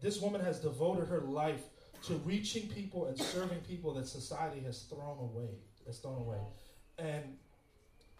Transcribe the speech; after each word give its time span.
this 0.00 0.20
woman 0.20 0.40
has 0.40 0.60
devoted 0.60 1.08
her 1.08 1.20
life 1.20 1.62
to 2.04 2.14
reaching 2.24 2.68
people 2.68 3.06
and 3.06 3.18
serving 3.18 3.58
people 3.60 3.92
that 3.94 4.06
society 4.06 4.60
has 4.60 4.82
thrown 4.82 5.18
away. 5.18 5.50
Has 5.86 5.98
thrown 5.98 6.20
away, 6.20 6.38
and 6.98 7.24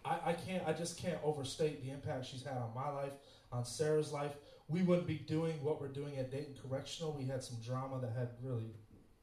I, 0.03 0.17
I 0.25 0.33
can't. 0.33 0.63
I 0.67 0.73
just 0.73 0.97
can't 0.97 1.19
overstate 1.23 1.83
the 1.85 1.91
impact 1.91 2.25
she's 2.25 2.43
had 2.43 2.57
on 2.57 2.71
my 2.75 2.89
life, 2.89 3.13
on 3.51 3.63
Sarah's 3.63 4.11
life. 4.11 4.31
We 4.67 4.81
wouldn't 4.83 5.07
be 5.07 5.15
doing 5.15 5.61
what 5.63 5.79
we're 5.79 5.87
doing 5.87 6.17
at 6.17 6.31
Dayton 6.31 6.55
Correctional. 6.61 7.13
We 7.13 7.25
had 7.25 7.43
some 7.43 7.57
drama 7.65 7.99
that 8.01 8.13
had 8.17 8.29
really. 8.41 8.73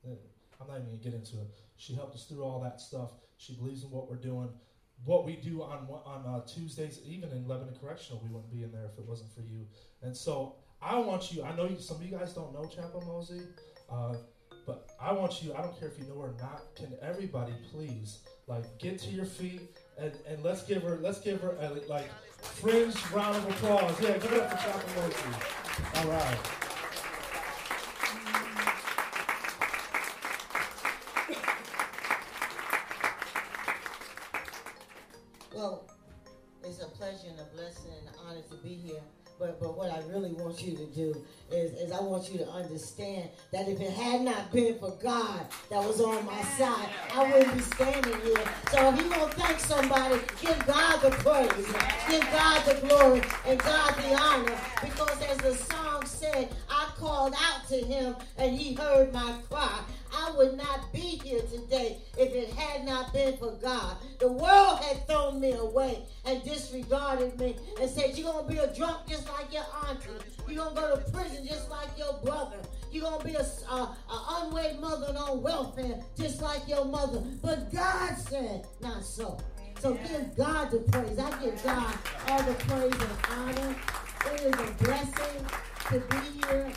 eh, 0.06 0.14
I'm 0.60 0.68
not 0.68 0.76
even 0.76 0.86
gonna 0.86 0.98
get 0.98 1.14
into 1.14 1.36
it. 1.36 1.48
She 1.76 1.94
helped 1.94 2.14
us 2.14 2.24
through 2.24 2.42
all 2.42 2.60
that 2.60 2.80
stuff. 2.80 3.12
She 3.36 3.54
believes 3.54 3.82
in 3.84 3.90
what 3.90 4.08
we're 4.08 4.16
doing. 4.16 4.48
What 5.04 5.24
we 5.24 5.36
do 5.36 5.62
on 5.62 5.88
on 6.06 6.24
uh, 6.26 6.46
Tuesdays, 6.46 7.00
even 7.04 7.30
in 7.30 7.46
Lebanon 7.46 7.74
Correctional, 7.80 8.22
we 8.22 8.28
wouldn't 8.30 8.52
be 8.52 8.62
in 8.62 8.72
there 8.72 8.86
if 8.92 8.98
it 8.98 9.06
wasn't 9.06 9.32
for 9.32 9.42
you. 9.42 9.66
And 10.02 10.16
so 10.16 10.56
I 10.82 10.98
want 10.98 11.32
you. 11.32 11.42
I 11.42 11.54
know 11.56 11.66
you, 11.66 11.78
some 11.78 11.96
of 11.96 12.02
you 12.02 12.16
guys 12.16 12.32
don't 12.32 12.52
know 12.52 12.64
Chaplain 12.64 13.06
Moseley, 13.06 13.42
uh, 13.90 14.14
but 14.66 14.90
I 15.00 15.12
want 15.12 15.42
you. 15.42 15.54
I 15.54 15.62
don't 15.62 15.78
care 15.78 15.88
if 15.88 15.98
you 15.98 16.04
know 16.04 16.20
her 16.20 16.28
or 16.28 16.34
not. 16.40 16.74
Can 16.76 16.94
everybody 17.02 17.52
please 17.72 18.20
like 18.46 18.64
get 18.78 18.98
to 19.00 19.10
your 19.10 19.24
feet 19.24 19.60
and, 19.98 20.12
and 20.26 20.42
let's 20.42 20.62
give 20.62 20.82
her 20.82 20.98
let's 21.02 21.20
give 21.20 21.40
her 21.40 21.56
a 21.60 21.70
like 21.88 22.10
fringe 22.40 22.96
round 23.12 23.36
of 23.36 23.48
applause. 23.48 24.00
Yeah, 24.00 24.18
give 24.18 24.32
it 24.32 24.40
up 24.40 24.50
for 24.50 24.56
Chaplain 24.56 24.94
Moseley. 24.96 25.34
All 25.96 26.10
right. 26.10 26.57
Want 42.18 42.32
you 42.32 42.38
to 42.38 42.50
understand 42.50 43.28
that 43.52 43.68
if 43.68 43.80
it 43.80 43.92
had 43.92 44.22
not 44.22 44.50
been 44.50 44.76
for 44.80 44.90
God 45.00 45.46
that 45.70 45.78
was 45.84 46.00
on 46.00 46.26
my 46.26 46.42
side, 46.58 46.88
I 47.14 47.30
wouldn't 47.30 47.54
be 47.54 47.60
standing 47.60 48.20
here. 48.22 48.44
So 48.72 48.88
if 48.88 49.00
you 49.00 49.08
want 49.08 49.30
to 49.30 49.38
thank 49.38 49.60
somebody, 49.60 50.18
give 50.40 50.66
God 50.66 51.00
the 51.00 51.10
praise, 51.10 51.66
give 52.08 52.22
God 52.32 52.64
the 52.64 52.86
glory, 52.88 53.22
and 53.46 53.60
God 53.60 53.94
the 53.94 54.20
honor. 54.20 54.58
Because 54.82 55.22
as 55.22 55.38
the 55.38 55.54
song 55.54 56.04
said, 56.06 56.48
I 56.68 56.90
called 56.98 57.34
out 57.34 57.68
to 57.68 57.76
him 57.76 58.16
and 58.36 58.58
he 58.58 58.74
heard 58.74 59.12
my 59.12 59.36
cry. 59.48 59.78
I 60.12 60.32
would 60.36 60.56
not 60.56 60.92
be 60.92 61.20
here 61.22 61.40
today 61.42 61.98
if 62.16 62.34
it 62.34 62.50
had 62.50 62.84
not 62.84 63.12
been 63.12 63.36
for 63.36 63.52
God. 63.52 63.96
The 64.18 64.30
world 64.30 64.80
had 64.80 65.06
thrown 65.06 65.40
me 65.40 65.52
away 65.52 66.04
and 66.24 66.42
disregarded 66.42 67.38
me 67.38 67.56
and 67.80 67.90
said, 67.90 68.16
You're 68.16 68.32
going 68.32 68.46
to 68.46 68.52
be 68.52 68.58
a 68.58 68.74
drunk 68.74 69.06
just 69.08 69.28
like 69.28 69.52
your 69.52 69.64
auntie. 69.86 70.08
You're 70.48 70.64
going 70.64 70.74
to 70.74 70.80
go 70.80 70.96
to 70.96 71.10
prison 71.10 71.46
just 71.46 71.70
like 71.70 71.88
your 71.96 72.14
brother. 72.24 72.58
You're 72.90 73.04
going 73.04 73.20
to 73.20 73.26
be 73.26 73.34
a, 73.34 73.46
a, 73.70 73.74
a 73.74 74.42
unwed 74.42 74.80
mother 74.80 75.14
on 75.18 75.42
welfare 75.42 76.00
just 76.16 76.40
like 76.40 76.66
your 76.68 76.84
mother. 76.84 77.22
But 77.42 77.72
God 77.72 78.16
said, 78.16 78.66
Not 78.80 79.04
so. 79.04 79.38
So 79.80 79.94
give 79.94 80.36
God 80.36 80.70
the 80.72 80.78
praise. 80.78 81.18
I 81.18 81.42
give 81.42 81.62
God 81.62 81.94
all 82.28 82.42
the 82.42 82.54
praise 82.54 82.92
and 82.92 83.18
honor. 83.30 83.76
It 84.26 84.40
is 84.40 84.54
a 84.54 84.84
blessing 84.84 85.46
to 85.90 86.00
be 86.00 86.46
here 86.48 86.72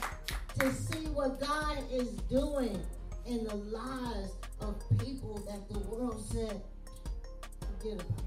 to 0.60 0.72
see 0.72 1.08
what 1.08 1.40
God 1.40 1.80
is 1.92 2.10
doing 2.30 2.80
in 3.32 3.46
the 3.46 3.56
lives 3.56 4.34
of 4.60 4.76
people 5.00 5.42
that 5.48 5.66
the 5.70 5.80
world 5.88 6.22
said, 6.32 6.62
forget 7.60 7.94
about. 7.94 8.26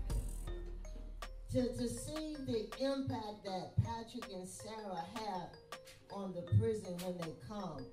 To, 1.52 1.76
to 1.76 1.88
see 1.88 2.36
the 2.46 2.70
impact 2.82 3.44
that 3.44 3.72
Patrick 3.84 4.32
and 4.32 4.48
Sarah 4.48 5.04
have 5.16 5.50
on 6.10 6.32
the 6.32 6.40
prison 6.58 6.96
when 7.02 7.18
they 7.18 7.34
come 7.46 7.84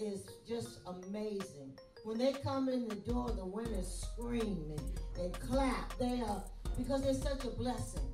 is 0.00 0.22
just 0.48 0.78
amazing. 0.86 1.72
When 2.04 2.18
they 2.18 2.34
come 2.34 2.68
in 2.68 2.86
the 2.86 2.94
door, 2.94 3.32
the 3.36 3.44
women 3.44 3.84
scream 3.84 4.72
and, 4.76 5.24
and 5.24 5.40
clap. 5.40 5.98
They 5.98 6.20
are 6.20 6.44
because 6.78 7.04
it's 7.04 7.20
such 7.22 7.44
a 7.44 7.50
blessing. 7.50 8.06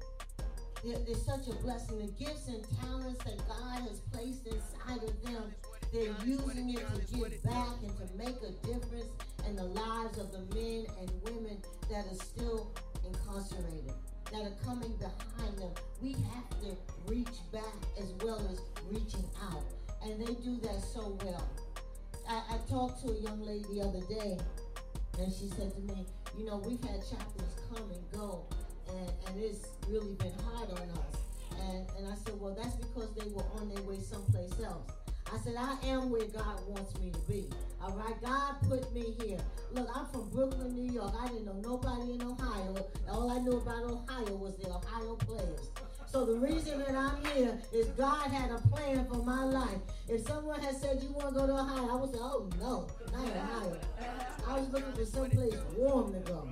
They're, 0.83 0.99
they're 1.05 1.15
such 1.15 1.47
a 1.49 1.55
blessing. 1.63 1.99
The 1.99 2.25
gifts 2.25 2.49
and 2.49 2.65
talents 2.81 3.23
that 3.25 3.37
God 3.47 3.81
has 3.83 4.01
placed 4.13 4.47
inside 4.47 5.03
of 5.05 5.23
them 5.23 5.53
they're 5.93 6.15
using 6.25 6.71
it 6.71 6.85
to 6.95 7.15
give 7.15 7.43
back 7.45 7.77
and 7.83 7.97
to 7.97 8.15
make 8.17 8.37
a 8.43 8.53
difference 8.67 9.09
in 9.47 9.57
the 9.57 9.65
lives 9.65 10.19
of 10.19 10.31
the 10.33 10.41
men 10.55 10.87
and 11.01 11.11
women 11.23 11.57
that 11.91 12.05
are 12.07 12.25
still 12.25 12.71
incarcerated, 13.05 13.93
that 14.33 14.43
are 14.43 14.65
coming 14.65 14.93
behind 14.97 15.59
them. 15.59 15.71
We 16.03 16.13
have 16.13 16.49
to 16.61 16.77
reach 17.07 17.39
back 17.53 17.75
as 17.99 18.13
well 18.23 18.41
as 18.51 18.61
reaching 18.91 19.25
out. 19.51 19.65
And 20.03 20.21
they 20.21 20.35
do 20.35 20.59
that 20.63 20.81
so 20.81 21.19
well. 21.25 21.49
I, 22.29 22.43
I 22.51 22.59
talked 22.69 23.03
to 23.07 23.13
a 23.13 23.19
young 23.21 23.43
lady 23.43 23.65
the 23.73 23.81
other 23.81 24.01
day, 24.07 24.39
and 25.19 25.33
she 25.33 25.49
said 25.49 25.75
to 25.75 25.81
me, 25.81 26.07
You 26.37 26.45
know, 26.45 26.59
we've 26.59 26.83
had 26.83 27.01
chaplains 27.09 27.55
come 27.73 27.91
and 27.91 28.13
go, 28.13 28.45
and, 28.89 29.11
and 29.27 29.43
it's 29.43 29.69
really 29.89 30.15
been 30.15 30.35
hard 30.45 30.71
on 30.71 30.91
us. 30.91 31.17
And, 31.61 31.87
and 31.97 32.07
I 32.07 32.15
said, 32.25 32.39
Well, 32.39 32.55
that's 32.55 32.77
because 32.77 33.15
they 33.15 33.31
were 33.31 33.45
on 33.59 33.71
their 33.71 33.83
way 33.83 33.99
someplace 34.01 34.53
else. 34.63 34.98
I 35.33 35.39
said, 35.39 35.55
I 35.59 35.77
am 35.87 36.11
where 36.11 36.25
God 36.27 36.67
wants 36.67 36.99
me 36.99 37.11
to 37.11 37.19
be. 37.21 37.49
All 37.83 37.93
right, 37.97 38.21
God 38.23 38.55
put 38.69 38.93
me 38.93 39.15
here. 39.23 39.39
Look, 39.73 39.89
I'm 39.95 40.07
from 40.07 40.29
Brooklyn, 40.31 40.75
New 40.75 40.91
York. 40.91 41.13
I 41.21 41.29
didn't 41.29 41.45
know 41.45 41.61
nobody 41.63 42.15
in 42.15 42.23
Ohio. 42.23 42.87
All 43.11 43.31
I 43.31 43.39
knew 43.39 43.59
about 43.59 43.85
Ohio 43.85 44.37
was 44.37 44.57
the 44.57 44.69
Ohio 44.69 45.17
players. 45.17 45.71
So 46.07 46.25
the 46.25 46.39
reason 46.39 46.79
that 46.79 46.95
I'm 46.95 47.23
here 47.35 47.59
is 47.73 47.89
God 47.89 48.31
had 48.31 48.51
a 48.51 48.59
plan 48.69 49.07
for 49.07 49.23
my 49.23 49.45
life. 49.45 49.79
If 50.09 50.27
someone 50.27 50.61
had 50.61 50.75
said 50.75 51.03
you 51.03 51.13
want 51.13 51.29
to 51.29 51.35
go 51.35 51.47
to 51.47 51.53
Ohio, 51.53 51.89
I 51.91 51.95
would 51.97 52.11
say, 52.11 52.19
oh 52.21 52.49
no, 52.59 52.89
not 53.13 53.25
in 53.25 53.37
Ohio. 53.37 53.79
I 54.49 54.59
was 54.59 54.69
looking 54.71 54.93
for 54.93 55.05
someplace 55.05 55.55
warm 55.77 56.15
to 56.15 56.21
go. 56.21 56.49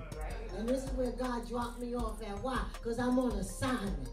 And 0.59 0.69
this 0.69 0.85
is 0.85 0.91
where 0.93 1.11
God 1.13 1.49
dropped 1.49 1.81
me 1.81 1.95
off 1.95 2.23
at. 2.23 2.43
Why? 2.43 2.61
Because 2.75 2.99
I'm 2.99 3.19
on 3.19 3.33
assignment. 3.33 4.09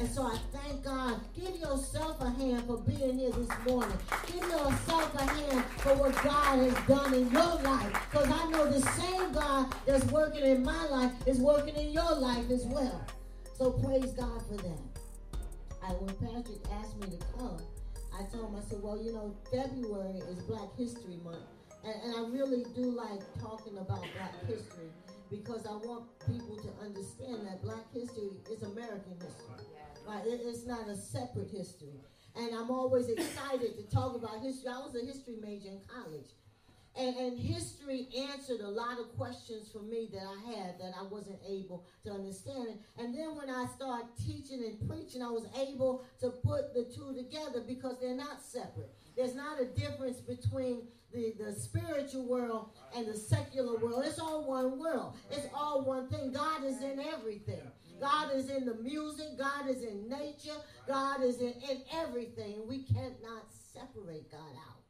And 0.00 0.08
so 0.08 0.22
I 0.22 0.38
thank 0.50 0.82
God. 0.82 1.20
Give 1.36 1.54
yourself 1.56 2.22
a 2.22 2.30
hand 2.30 2.64
for 2.66 2.78
being 2.78 3.18
here 3.18 3.32
this 3.32 3.50
morning. 3.68 3.98
Give 4.26 4.40
yourself 4.48 5.14
a 5.14 5.24
hand 5.24 5.64
for 5.76 5.94
what 5.94 6.14
God 6.24 6.58
has 6.58 6.86
done 6.88 7.12
in 7.12 7.30
your 7.30 7.54
life. 7.56 7.92
Because 8.10 8.30
I 8.30 8.50
know 8.50 8.70
the 8.70 8.80
same 8.80 9.30
God 9.32 9.74
that's 9.84 10.06
working 10.06 10.42
in 10.42 10.64
my 10.64 10.86
life 10.86 11.12
is 11.26 11.38
working 11.38 11.76
in 11.76 11.92
your 11.92 12.14
life 12.14 12.50
as 12.50 12.64
well. 12.64 13.04
So 13.58 13.72
praise 13.72 14.12
God 14.12 14.40
for 14.48 14.56
that. 14.56 14.80
I, 15.84 15.92
when 15.92 16.14
Patrick 16.16 16.64
asked 16.72 16.96
me 16.98 17.08
to 17.18 17.26
come, 17.36 17.58
I 18.18 18.24
told 18.32 18.54
him, 18.54 18.56
I 18.56 18.70
said, 18.70 18.78
well, 18.82 18.96
you 18.96 19.12
know, 19.12 19.36
February 19.52 20.22
is 20.30 20.42
Black 20.44 20.74
History 20.78 21.18
Month. 21.22 21.44
And, 21.84 21.94
and 22.04 22.14
I 22.16 22.30
really 22.30 22.64
do 22.74 22.90
like 22.90 23.20
talking 23.38 23.76
about 23.76 24.00
Black 24.16 24.34
history 24.46 24.88
because 25.30 25.66
I 25.66 25.72
want 25.76 26.04
people 26.26 26.56
to 26.56 26.70
understand 26.84 27.46
that 27.46 27.62
Black 27.62 27.90
history 27.92 28.30
is 28.50 28.62
American 28.62 29.14
history. 29.20 29.64
Right? 30.06 30.26
It- 30.26 30.40
It's 30.44 30.66
not 30.66 30.88
a 30.88 30.96
separate 30.96 31.50
history. 31.50 32.00
And 32.36 32.54
I'm 32.54 32.70
always 32.70 33.08
excited 33.08 33.76
to 33.76 33.82
talk 33.94 34.14
about 34.14 34.40
history. 34.40 34.68
I 34.68 34.78
was 34.78 34.94
a 34.94 35.04
history 35.04 35.36
major 35.40 35.68
in 35.68 35.80
college. 35.86 36.30
And, 36.96 37.14
and 37.16 37.38
history 37.38 38.08
answered 38.32 38.60
a 38.60 38.68
lot 38.68 38.98
of 38.98 39.16
questions 39.16 39.68
for 39.70 39.78
me 39.78 40.08
that 40.12 40.22
I 40.26 40.50
had 40.52 40.78
that 40.80 40.92
I 40.98 41.04
wasn't 41.04 41.38
able 41.48 41.84
to 42.04 42.10
understand. 42.12 42.80
And 42.98 43.14
then 43.16 43.36
when 43.36 43.48
I 43.48 43.66
started 43.76 44.08
teaching 44.26 44.64
and 44.64 44.88
preaching, 44.88 45.22
I 45.22 45.30
was 45.30 45.44
able 45.56 46.04
to 46.20 46.30
put 46.30 46.74
the 46.74 46.84
two 46.84 47.14
together 47.14 47.60
because 47.66 47.96
they're 48.00 48.16
not 48.16 48.42
separate. 48.42 48.92
There's 49.16 49.34
not 49.34 49.60
a 49.60 49.66
difference 49.66 50.18
between 50.18 50.82
the, 51.12 51.34
the 51.38 51.52
spiritual 51.52 52.26
world 52.26 52.70
and 52.96 53.06
the 53.06 53.16
secular 53.16 53.76
world. 53.78 54.04
It's 54.06 54.18
all 54.18 54.44
one 54.44 54.78
world. 54.78 55.16
It's 55.30 55.46
all 55.54 55.82
one 55.84 56.08
thing. 56.08 56.32
God 56.32 56.64
is 56.64 56.82
in 56.82 57.00
everything. 57.00 57.62
God 58.00 58.34
is 58.34 58.48
in 58.48 58.64
the 58.64 58.76
music. 58.76 59.38
God 59.38 59.68
is 59.68 59.82
in 59.82 60.08
nature. 60.08 60.56
God 60.86 61.22
is 61.22 61.40
in, 61.40 61.54
in 61.68 61.82
everything. 61.92 62.62
We 62.66 62.84
cannot 62.84 63.44
separate 63.50 64.30
God 64.30 64.38
out. 64.68 64.80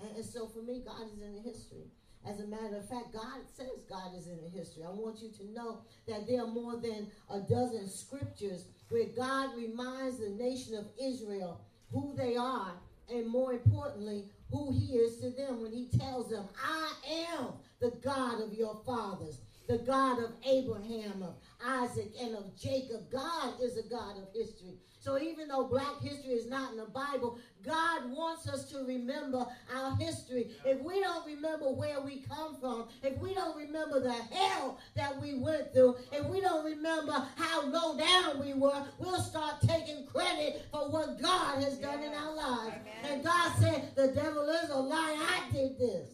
And, 0.00 0.16
and 0.16 0.24
so 0.24 0.46
for 0.46 0.60
me, 0.60 0.82
God 0.84 1.06
is 1.12 1.22
in 1.22 1.34
the 1.34 1.40
history. 1.40 1.90
As 2.28 2.40
a 2.40 2.46
matter 2.46 2.76
of 2.76 2.88
fact, 2.88 3.12
God 3.12 3.40
says 3.56 3.84
God 3.88 4.10
is 4.16 4.26
in 4.26 4.40
the 4.42 4.48
history. 4.48 4.82
I 4.84 4.90
want 4.90 5.22
you 5.22 5.30
to 5.30 5.52
know 5.52 5.82
that 6.08 6.26
there 6.26 6.42
are 6.42 6.48
more 6.48 6.76
than 6.76 7.06
a 7.30 7.38
dozen 7.40 7.88
scriptures 7.88 8.64
where 8.88 9.06
God 9.16 9.50
reminds 9.56 10.18
the 10.18 10.30
nation 10.30 10.74
of 10.74 10.86
Israel 11.00 11.60
who 11.92 12.14
they 12.16 12.36
are 12.36 12.72
and 13.12 13.26
more 13.26 13.52
importantly, 13.52 14.24
who 14.50 14.72
he 14.72 14.94
is 14.96 15.18
to 15.18 15.30
them 15.30 15.62
when 15.62 15.72
he 15.72 15.88
tells 15.98 16.30
them, 16.30 16.44
I 16.62 16.92
am 17.38 17.48
the 17.80 17.90
God 18.02 18.40
of 18.40 18.54
your 18.54 18.80
fathers. 18.86 19.40
the 19.68 19.78
God 19.78 20.22
of 20.22 20.30
Abraham, 20.48 21.22
of 21.22 21.34
Isaac, 21.64 22.12
and 22.20 22.36
of 22.36 22.56
Jacob. 22.56 23.10
God 23.10 23.54
is 23.60 23.76
a 23.76 23.82
God 23.88 24.16
of 24.16 24.28
history. 24.32 24.78
So 25.06 25.20
even 25.20 25.46
though 25.46 25.62
black 25.62 26.00
history 26.02 26.32
is 26.32 26.50
not 26.50 26.72
in 26.72 26.78
the 26.78 26.86
Bible, 26.86 27.38
God 27.64 28.10
wants 28.10 28.48
us 28.48 28.68
to 28.72 28.78
remember 28.78 29.46
our 29.72 29.94
history. 29.94 30.50
If 30.64 30.82
we 30.82 31.00
don't 31.00 31.24
remember 31.24 31.70
where 31.70 32.00
we 32.00 32.24
come 32.28 32.56
from, 32.60 32.88
if 33.04 33.16
we 33.18 33.32
don't 33.32 33.56
remember 33.56 34.00
the 34.00 34.12
hell 34.12 34.80
that 34.96 35.22
we 35.22 35.38
went 35.38 35.72
through, 35.72 35.94
if 36.10 36.26
we 36.26 36.40
don't 36.40 36.64
remember 36.64 37.24
how 37.36 37.66
low 37.66 37.96
down 37.96 38.40
we 38.40 38.54
were, 38.54 38.82
we'll 38.98 39.20
start 39.20 39.60
taking 39.64 40.06
credit 40.06 40.66
for 40.72 40.90
what 40.90 41.22
God 41.22 41.62
has 41.62 41.78
done 41.78 42.02
in 42.02 42.12
our 42.12 42.34
lives. 42.34 42.74
And 43.04 43.22
God 43.22 43.52
said, 43.60 43.94
the 43.94 44.08
devil 44.08 44.48
is 44.48 44.70
a 44.70 44.76
lie. 44.76 45.16
I 45.20 45.52
did 45.52 45.78
this. 45.78 46.08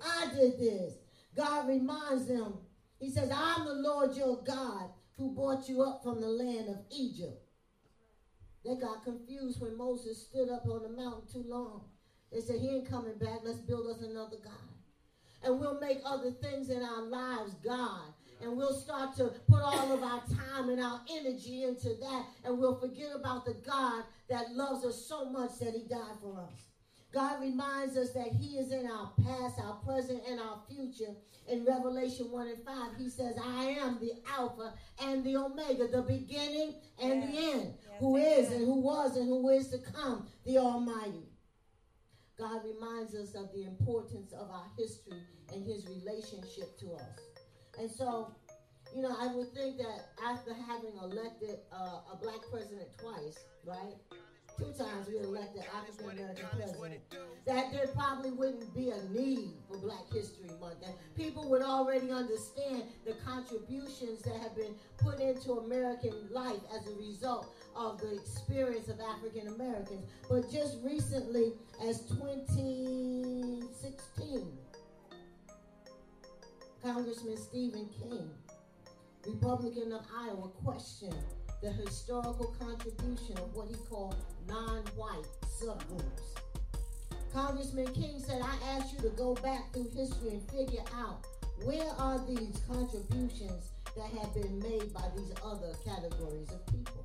I 0.00 0.28
did 0.32 0.60
this. 0.60 0.92
God 1.34 1.66
reminds 1.66 2.28
them, 2.28 2.54
he 3.00 3.10
says, 3.10 3.32
I'm 3.34 3.64
the 3.64 3.74
Lord 3.74 4.14
your 4.14 4.36
God 4.44 4.90
who 5.16 5.34
brought 5.34 5.68
you 5.68 5.82
up 5.82 6.04
from 6.04 6.20
the 6.20 6.28
land 6.28 6.68
of 6.68 6.76
Egypt. 6.92 7.42
They 8.64 8.76
got 8.76 9.04
confused 9.04 9.60
when 9.60 9.76
Moses 9.76 10.26
stood 10.26 10.50
up 10.50 10.66
on 10.66 10.82
the 10.82 10.88
mountain 10.88 11.28
too 11.32 11.44
long. 11.48 11.84
They 12.32 12.40
said, 12.40 12.60
He 12.60 12.68
ain't 12.68 12.90
coming 12.90 13.18
back. 13.18 13.40
Let's 13.44 13.58
build 13.58 13.86
us 13.86 14.02
another 14.02 14.36
God. 14.42 14.52
And 15.44 15.60
we'll 15.60 15.80
make 15.80 15.98
other 16.04 16.32
things 16.32 16.68
in 16.70 16.82
our 16.82 17.02
lives 17.02 17.54
God. 17.64 18.02
And 18.42 18.56
we'll 18.56 18.74
start 18.74 19.16
to 19.16 19.32
put 19.48 19.62
all 19.62 19.92
of 19.92 20.02
our 20.02 20.22
time 20.26 20.68
and 20.68 20.80
our 20.80 21.00
energy 21.10 21.64
into 21.64 21.88
that. 21.88 22.24
And 22.44 22.58
we'll 22.58 22.78
forget 22.78 23.10
about 23.14 23.44
the 23.44 23.54
God 23.66 24.04
that 24.28 24.52
loves 24.52 24.84
us 24.84 25.06
so 25.06 25.28
much 25.30 25.58
that 25.60 25.74
He 25.74 25.88
died 25.88 26.18
for 26.20 26.40
us. 26.40 26.67
God 27.12 27.40
reminds 27.40 27.96
us 27.96 28.10
that 28.10 28.28
He 28.28 28.58
is 28.58 28.72
in 28.72 28.86
our 28.86 29.10
past, 29.24 29.58
our 29.60 29.76
present, 29.76 30.22
and 30.28 30.40
our 30.40 30.60
future. 30.68 31.14
In 31.48 31.64
Revelation 31.64 32.30
1 32.30 32.48
and 32.48 32.62
5, 32.62 32.74
He 32.98 33.08
says, 33.08 33.34
I 33.42 33.76
am 33.80 33.98
the 34.00 34.12
Alpha 34.36 34.74
and 35.02 35.24
the 35.24 35.36
Omega, 35.36 35.88
the 35.88 36.02
beginning 36.02 36.74
and 37.02 37.22
yes. 37.22 37.30
the 37.30 37.38
end, 37.38 37.74
yes, 37.90 38.00
who 38.00 38.16
is 38.16 38.52
and 38.52 38.66
who 38.66 38.80
was 38.80 39.16
and 39.16 39.26
who 39.28 39.48
is 39.48 39.68
to 39.68 39.78
come, 39.78 40.26
the 40.44 40.58
Almighty. 40.58 41.28
God 42.38 42.60
reminds 42.64 43.14
us 43.14 43.34
of 43.34 43.50
the 43.52 43.64
importance 43.64 44.32
of 44.32 44.50
our 44.50 44.66
history 44.78 45.18
and 45.52 45.64
His 45.64 45.86
relationship 45.88 46.78
to 46.80 46.92
us. 46.92 47.18
And 47.78 47.90
so, 47.90 48.34
you 48.94 49.02
know, 49.02 49.16
I 49.18 49.34
would 49.34 49.52
think 49.54 49.78
that 49.78 50.10
after 50.24 50.52
having 50.52 50.92
elected 51.02 51.60
uh, 51.72 52.12
a 52.12 52.16
black 52.20 52.40
president 52.50 52.88
twice, 52.98 53.38
right? 53.64 53.96
Two 54.58 54.72
times 54.76 55.08
we 55.08 55.16
elected 55.18 55.62
African 55.74 56.10
American 56.10 56.44
president, 56.52 57.00
that 57.46 57.72
there 57.72 57.86
probably 57.94 58.32
wouldn't 58.32 58.74
be 58.74 58.90
a 58.90 59.02
need 59.10 59.54
for 59.68 59.78
Black 59.78 60.04
History 60.12 60.50
Month. 60.60 60.80
That 60.80 60.96
people 61.16 61.48
would 61.48 61.62
already 61.62 62.10
understand 62.10 62.82
the 63.06 63.14
contributions 63.24 64.20
that 64.22 64.34
have 64.42 64.56
been 64.56 64.74
put 64.98 65.20
into 65.20 65.52
American 65.52 66.28
life 66.30 66.60
as 66.76 66.88
a 66.88 66.94
result 66.96 67.54
of 67.76 68.00
the 68.00 68.16
experience 68.16 68.88
of 68.88 68.98
African 69.00 69.46
Americans. 69.54 70.04
But 70.28 70.50
just 70.50 70.78
recently, 70.82 71.52
as 71.86 72.00
2016, 72.08 74.58
Congressman 76.82 77.36
Stephen 77.36 77.88
King, 78.02 78.28
Republican 79.26 79.92
of 79.92 80.04
Iowa, 80.16 80.48
questioned 80.64 81.14
the 81.62 81.72
historical 81.72 82.54
contribution 82.58 83.36
of 83.38 83.54
what 83.54 83.68
he 83.68 83.74
called 83.88 84.16
non-white 84.48 85.26
subgroups. 85.60 86.38
Congressman 87.32 87.92
King 87.94 88.18
said, 88.18 88.40
I 88.42 88.56
asked 88.76 88.94
you 88.94 89.00
to 89.08 89.16
go 89.16 89.34
back 89.34 89.72
through 89.72 89.90
history 89.94 90.30
and 90.30 90.42
figure 90.50 90.84
out 90.94 91.26
where 91.64 91.90
are 91.98 92.24
these 92.26 92.60
contributions 92.68 93.70
that 93.96 94.10
have 94.20 94.32
been 94.34 94.60
made 94.60 94.94
by 94.94 95.04
these 95.16 95.32
other 95.44 95.72
categories 95.84 96.50
of 96.52 96.64
people. 96.66 97.04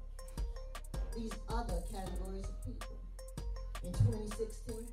These 1.17 1.33
other 1.49 1.81
categories 1.91 2.45
of 2.45 2.65
people. 2.65 2.97
In 3.83 3.91
2016, 3.91 4.87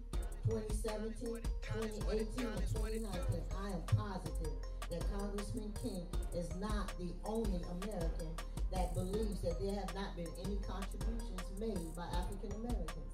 2017, 0.49 1.41
2018, 1.63 2.47
and 2.47 2.67
2019, 2.75 3.43
I 3.61 3.69
am 3.69 3.83
positive 3.87 4.57
that 4.91 5.19
Congressman 5.19 5.73
King 5.83 6.07
is 6.35 6.49
not 6.57 6.93
the 6.99 7.13
only 7.25 7.61
American 7.83 8.29
that 8.73 8.95
believes 8.95 9.41
that 9.41 9.61
there 9.61 9.75
have 9.75 9.95
not 9.95 10.17
been 10.17 10.29
any 10.45 10.57
contributions 10.67 11.43
made 11.59 11.95
by 11.95 12.05
African 12.17 12.53
Americans. 12.61 13.11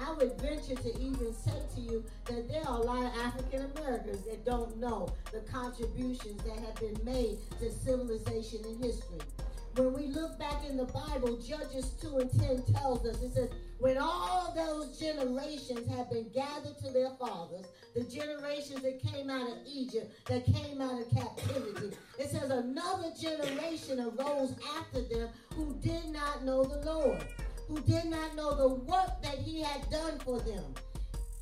I 0.00 0.12
would 0.12 0.40
venture 0.40 0.76
to 0.76 1.00
even 1.00 1.34
say 1.34 1.60
to 1.74 1.80
you 1.80 2.04
that 2.26 2.48
there 2.48 2.62
are 2.68 2.78
a 2.78 2.82
lot 2.82 3.04
of 3.04 3.12
African 3.18 3.70
Americans 3.76 4.24
that 4.26 4.44
don't 4.44 4.76
know 4.78 5.08
the 5.32 5.40
contributions 5.40 6.42
that 6.44 6.58
have 6.58 6.76
been 6.76 6.98
made 7.04 7.38
to 7.58 7.70
civilization 7.70 8.60
and 8.64 8.84
history. 8.84 9.18
When 9.78 9.92
we 9.92 10.08
look 10.08 10.36
back 10.40 10.64
in 10.68 10.76
the 10.76 10.86
Bible, 10.86 11.36
Judges 11.36 11.90
2 12.02 12.18
and 12.18 12.40
10 12.40 12.74
tells 12.74 13.06
us, 13.06 13.22
it 13.22 13.32
says, 13.32 13.48
when 13.78 13.96
all 13.96 14.52
those 14.56 14.98
generations 14.98 15.88
have 15.94 16.10
been 16.10 16.28
gathered 16.34 16.76
to 16.78 16.90
their 16.90 17.10
fathers, 17.10 17.64
the 17.94 18.02
generations 18.02 18.82
that 18.82 19.00
came 19.00 19.30
out 19.30 19.48
of 19.48 19.58
Egypt, 19.64 20.12
that 20.26 20.44
came 20.46 20.80
out 20.80 21.00
of 21.00 21.08
captivity, 21.10 21.96
it 22.18 22.28
says 22.28 22.50
another 22.50 23.12
generation 23.20 24.00
arose 24.00 24.56
after 24.80 25.02
them 25.02 25.28
who 25.54 25.78
did 25.80 26.06
not 26.08 26.44
know 26.44 26.64
the 26.64 26.84
Lord, 26.84 27.24
who 27.68 27.80
did 27.82 28.06
not 28.06 28.34
know 28.34 28.56
the 28.56 28.74
work 28.74 29.22
that 29.22 29.38
he 29.38 29.62
had 29.62 29.88
done 29.90 30.18
for 30.24 30.40
them. 30.40 30.74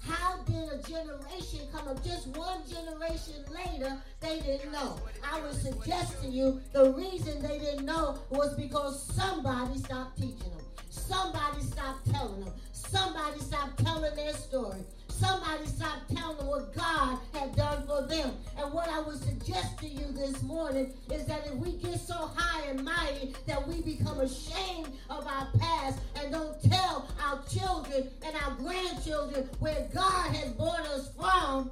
How 0.09 0.37
did 0.45 0.73
a 0.73 0.79
generation 0.89 1.67
come 1.73 1.89
up? 1.89 2.05
Just 2.05 2.29
one 2.29 2.61
generation 2.69 3.45
later, 3.51 3.97
they 4.21 4.41
didn't 4.41 4.73
know. 4.73 4.99
I 5.25 5.41
would 5.41 5.55
suggest 5.55 6.23
to 6.23 6.29
you 6.29 6.61
the 6.73 6.93
reason 6.93 7.43
they 7.43 7.59
didn't 7.59 7.85
know 7.85 8.19
was 8.31 8.55
because 8.55 9.03
somebody 9.15 9.79
stopped 9.79 10.17
teaching 10.17 10.39
them. 10.39 10.65
Somebody 10.91 11.63
stopped 11.63 12.11
telling 12.11 12.45
them. 12.45 12.55
Somebody 12.73 13.41
stopped 13.41 13.85
telling 13.85 14.15
their 14.15 14.33
story. 14.33 14.85
Somebody 15.19 15.67
stop 15.67 16.07
telling 16.15 16.37
them 16.37 16.47
what 16.47 16.75
God 16.75 17.19
had 17.33 17.57
done 17.57 17.87
for 17.87 18.07
them. 18.07 18.33
And 18.59 18.71
what 18.73 18.91
I 18.91 19.01
would 19.01 19.19
suggest 19.19 19.79
to 19.79 19.89
you 19.89 20.13
this 20.13 20.43
morning 20.43 20.93
is 21.11 21.25
that 21.25 21.47
if 21.47 21.55
we 21.55 21.73
get 21.73 21.99
so 21.99 22.31
high 22.35 22.67
and 22.67 22.85
mighty 22.85 23.35
that 23.47 23.67
we 23.67 23.81
become 23.81 24.21
ashamed 24.21 24.93
of 25.09 25.27
our 25.27 25.49
past 25.59 26.01
and 26.17 26.31
don't 26.31 26.63
tell 26.63 27.09
our 27.25 27.43
children 27.49 28.11
and 28.27 28.37
our 28.45 28.57
grandchildren 28.57 29.49
where 29.59 29.89
God 29.95 30.37
has 30.37 30.53
brought 30.53 30.87
us 30.87 31.11
from, 31.19 31.71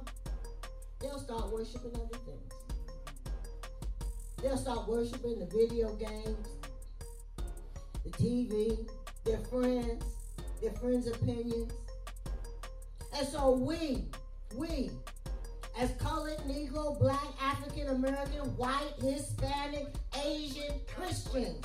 they'll 0.99 1.19
start 1.19 1.51
worshiping 1.51 1.91
other 1.93 2.17
things. 2.25 2.53
They'll 4.41 4.57
start 4.57 4.87
worshiping 4.87 5.37
the 5.37 5.45
video 5.45 5.93
games, 5.95 6.47
the 8.03 8.09
TV, 8.09 8.89
their 9.23 9.39
friends, 9.39 10.03
their 10.63 10.71
friends' 10.71 11.07
opinions. 11.07 11.71
And 13.17 13.27
so 13.27 13.51
we, 13.51 14.05
we, 14.55 14.91
as 15.79 15.91
colored, 15.99 16.37
Negro, 16.39 16.99
black, 16.99 17.23
African 17.41 17.89
American, 17.89 18.55
white, 18.57 18.93
Hispanic, 18.99 19.87
Asian, 20.23 20.81
Christian, 20.87 21.55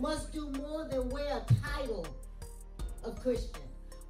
must 0.00 0.32
do 0.32 0.50
more 0.52 0.86
than 0.88 1.08
wear 1.10 1.38
a 1.38 1.54
title 1.76 2.06
of 3.04 3.20
Christian. 3.22 3.62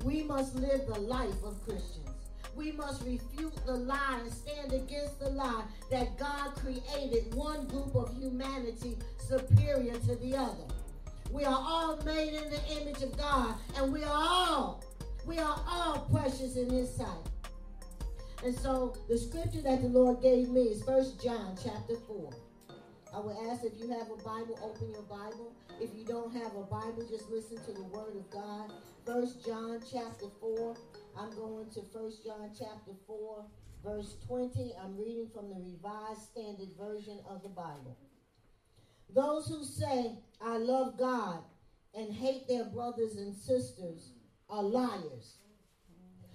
We 0.04 0.22
must 0.22 0.54
live 0.54 0.86
the 0.86 1.00
life 1.00 1.42
of 1.44 1.60
Christians. 1.64 2.08
We 2.54 2.72
must 2.72 3.04
refute 3.04 3.54
the 3.66 3.74
lie 3.74 4.20
and 4.22 4.32
stand 4.32 4.72
against 4.72 5.20
the 5.20 5.30
lie 5.30 5.64
that 5.90 6.16
God 6.16 6.54
created 6.56 7.34
one 7.34 7.66
group 7.66 7.94
of 7.94 8.16
humanity 8.16 8.96
superior 9.18 9.98
to 9.98 10.16
the 10.16 10.36
other. 10.36 10.64
We 11.30 11.44
are 11.44 11.58
all 11.58 12.00
made 12.04 12.34
in 12.34 12.50
the 12.50 12.80
image 12.80 13.02
of 13.02 13.16
God, 13.18 13.56
and 13.76 13.92
we 13.92 14.04
are 14.04 14.14
all, 14.14 14.84
we 15.26 15.38
are 15.38 15.60
all 15.68 16.08
precious 16.12 16.56
in 16.56 16.70
His 16.70 16.94
sight. 16.94 17.08
And 18.44 18.56
so 18.56 18.96
the 19.08 19.18
scripture 19.18 19.60
that 19.62 19.82
the 19.82 19.88
Lord 19.88 20.22
gave 20.22 20.48
me 20.48 20.62
is 20.62 20.82
First 20.84 21.22
John 21.22 21.56
chapter 21.62 21.96
4. 22.06 22.30
I 23.14 23.18
would 23.18 23.36
ask 23.50 23.64
if 23.64 23.72
you 23.78 23.88
have 23.88 24.08
a 24.10 24.22
Bible, 24.22 24.58
open 24.62 24.90
your 24.90 25.02
Bible. 25.02 25.52
If 25.80 25.90
you 25.96 26.04
don't 26.04 26.32
have 26.32 26.54
a 26.54 26.62
Bible, 26.62 27.04
just 27.10 27.28
listen 27.30 27.56
to 27.64 27.72
the 27.72 27.82
word 27.84 28.14
of 28.14 28.30
God. 28.30 28.72
First 29.04 29.44
John 29.44 29.80
chapter 29.90 30.26
4. 30.40 30.76
I'm 31.18 31.30
going 31.30 31.70
to 31.70 31.80
First 31.92 32.24
John 32.24 32.50
chapter 32.56 32.92
4, 33.06 33.44
verse 33.84 34.16
20. 34.28 34.74
I'm 34.82 34.96
reading 34.96 35.28
from 35.34 35.48
the 35.48 35.56
Revised 35.56 36.22
Standard 36.30 36.68
Version 36.78 37.18
of 37.28 37.42
the 37.42 37.48
Bible. 37.48 37.96
Those 39.14 39.48
who 39.48 39.64
say, 39.64 40.12
I 40.40 40.58
love 40.58 40.98
God 40.98 41.38
and 41.94 42.12
hate 42.12 42.46
their 42.48 42.64
brothers 42.64 43.16
and 43.16 43.34
sisters 43.34 44.10
are 44.48 44.62
liars. 44.62 45.38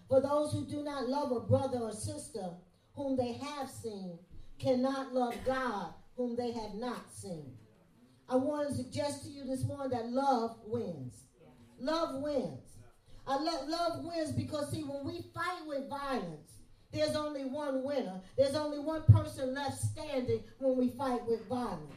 For 0.08 0.22
those 0.22 0.52
who 0.52 0.66
do 0.66 0.84
not 0.84 1.08
love 1.08 1.32
a 1.32 1.40
brother 1.40 1.80
or 1.80 1.92
sister 1.92 2.52
whom 2.94 3.16
they 3.16 3.34
have 3.34 3.70
seen 3.70 4.20
cannot 4.60 5.14
love 5.14 5.36
God 5.46 5.94
whom 6.18 6.36
they 6.36 6.52
have 6.52 6.74
not 6.76 7.12
seen. 7.14 7.54
I 8.28 8.36
want 8.36 8.70
to 8.70 8.76
suggest 8.76 9.24
to 9.24 9.30
you 9.30 9.46
this 9.46 9.66
morning 9.66 9.90
that 9.98 10.10
love 10.10 10.58
wins. 10.66 11.24
Love 11.80 12.22
wins. 12.22 12.78
I 13.28 13.38
love 13.38 13.68
love 13.68 14.04
wins 14.04 14.32
because 14.32 14.72
see 14.72 14.84
when 14.84 15.06
we 15.06 15.26
fight 15.34 15.66
with 15.66 15.90
violence, 15.90 16.60
there's 16.92 17.16
only 17.16 17.46
one 17.46 17.84
winner. 17.84 18.22
There's 18.38 18.56
only 18.56 18.80
one 18.80 19.04
person 19.04 19.54
left 19.54 19.78
standing 19.78 20.44
when 20.60 20.78
we 20.78 20.90
fight 20.90 21.26
with 21.26 21.48
violence. 21.48 21.96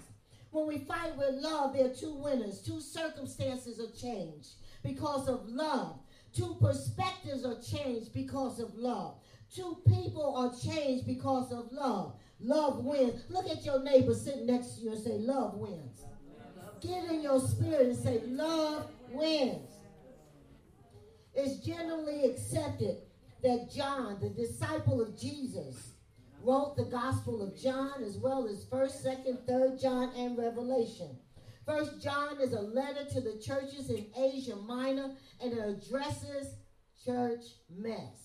When 0.50 0.68
we 0.68 0.78
fight 0.78 1.16
with 1.16 1.35
love, 1.35 1.75
there 1.75 1.87
are 1.87 1.94
two 1.94 2.14
winners. 2.14 2.62
Two 2.62 2.80
circumstances 2.80 3.80
are 3.80 3.90
changed 4.00 4.50
because 4.85 5.28
of 5.28 5.49
love. 5.49 5.99
Two 6.35 6.57
perspectives 6.61 7.45
are 7.45 7.61
changed 7.61 8.12
because 8.12 8.59
of 8.59 8.75
love. 8.75 9.19
Two 9.55 9.79
people 9.87 10.35
are 10.37 10.53
changed 10.53 11.07
because 11.07 11.53
of 11.53 11.71
love. 11.71 12.17
Love 12.41 12.85
wins. 12.85 13.25
Look 13.29 13.49
at 13.49 13.64
your 13.64 13.83
neighbor 13.83 14.14
sitting 14.14 14.47
next 14.47 14.76
to 14.76 14.81
you 14.83 14.93
and 14.93 15.03
say, 15.03 15.19
Love 15.19 15.55
wins. 15.55 16.05
Get 16.81 17.05
in 17.05 17.23
your 17.23 17.41
spirit 17.41 17.87
and 17.87 17.97
say, 17.97 18.21
Love 18.26 18.88
wins. 19.11 19.71
It's 21.35 21.64
generally 21.64 22.25
accepted 22.25 22.99
that 23.43 23.71
John, 23.71 24.19
the 24.21 24.31
disciple 24.31 25.00
of 25.00 25.19
Jesus, 25.19 25.93
wrote 26.43 26.76
the 26.76 26.85
Gospel 26.85 27.43
of 27.43 27.57
John 27.57 28.03
as 28.05 28.17
well 28.17 28.47
as 28.47 28.64
1st, 28.67 29.07
2nd, 29.07 29.49
3rd 29.49 29.81
John, 29.81 30.12
and 30.17 30.37
Revelation. 30.37 31.17
First 31.66 32.02
John 32.02 32.40
is 32.40 32.52
a 32.52 32.61
letter 32.61 33.04
to 33.12 33.21
the 33.21 33.38
churches 33.38 33.90
in 33.90 34.06
Asia 34.16 34.56
Minor 34.56 35.12
and 35.42 35.52
it 35.52 35.59
addresses 35.59 36.54
church 37.04 37.44
mess 37.75 38.25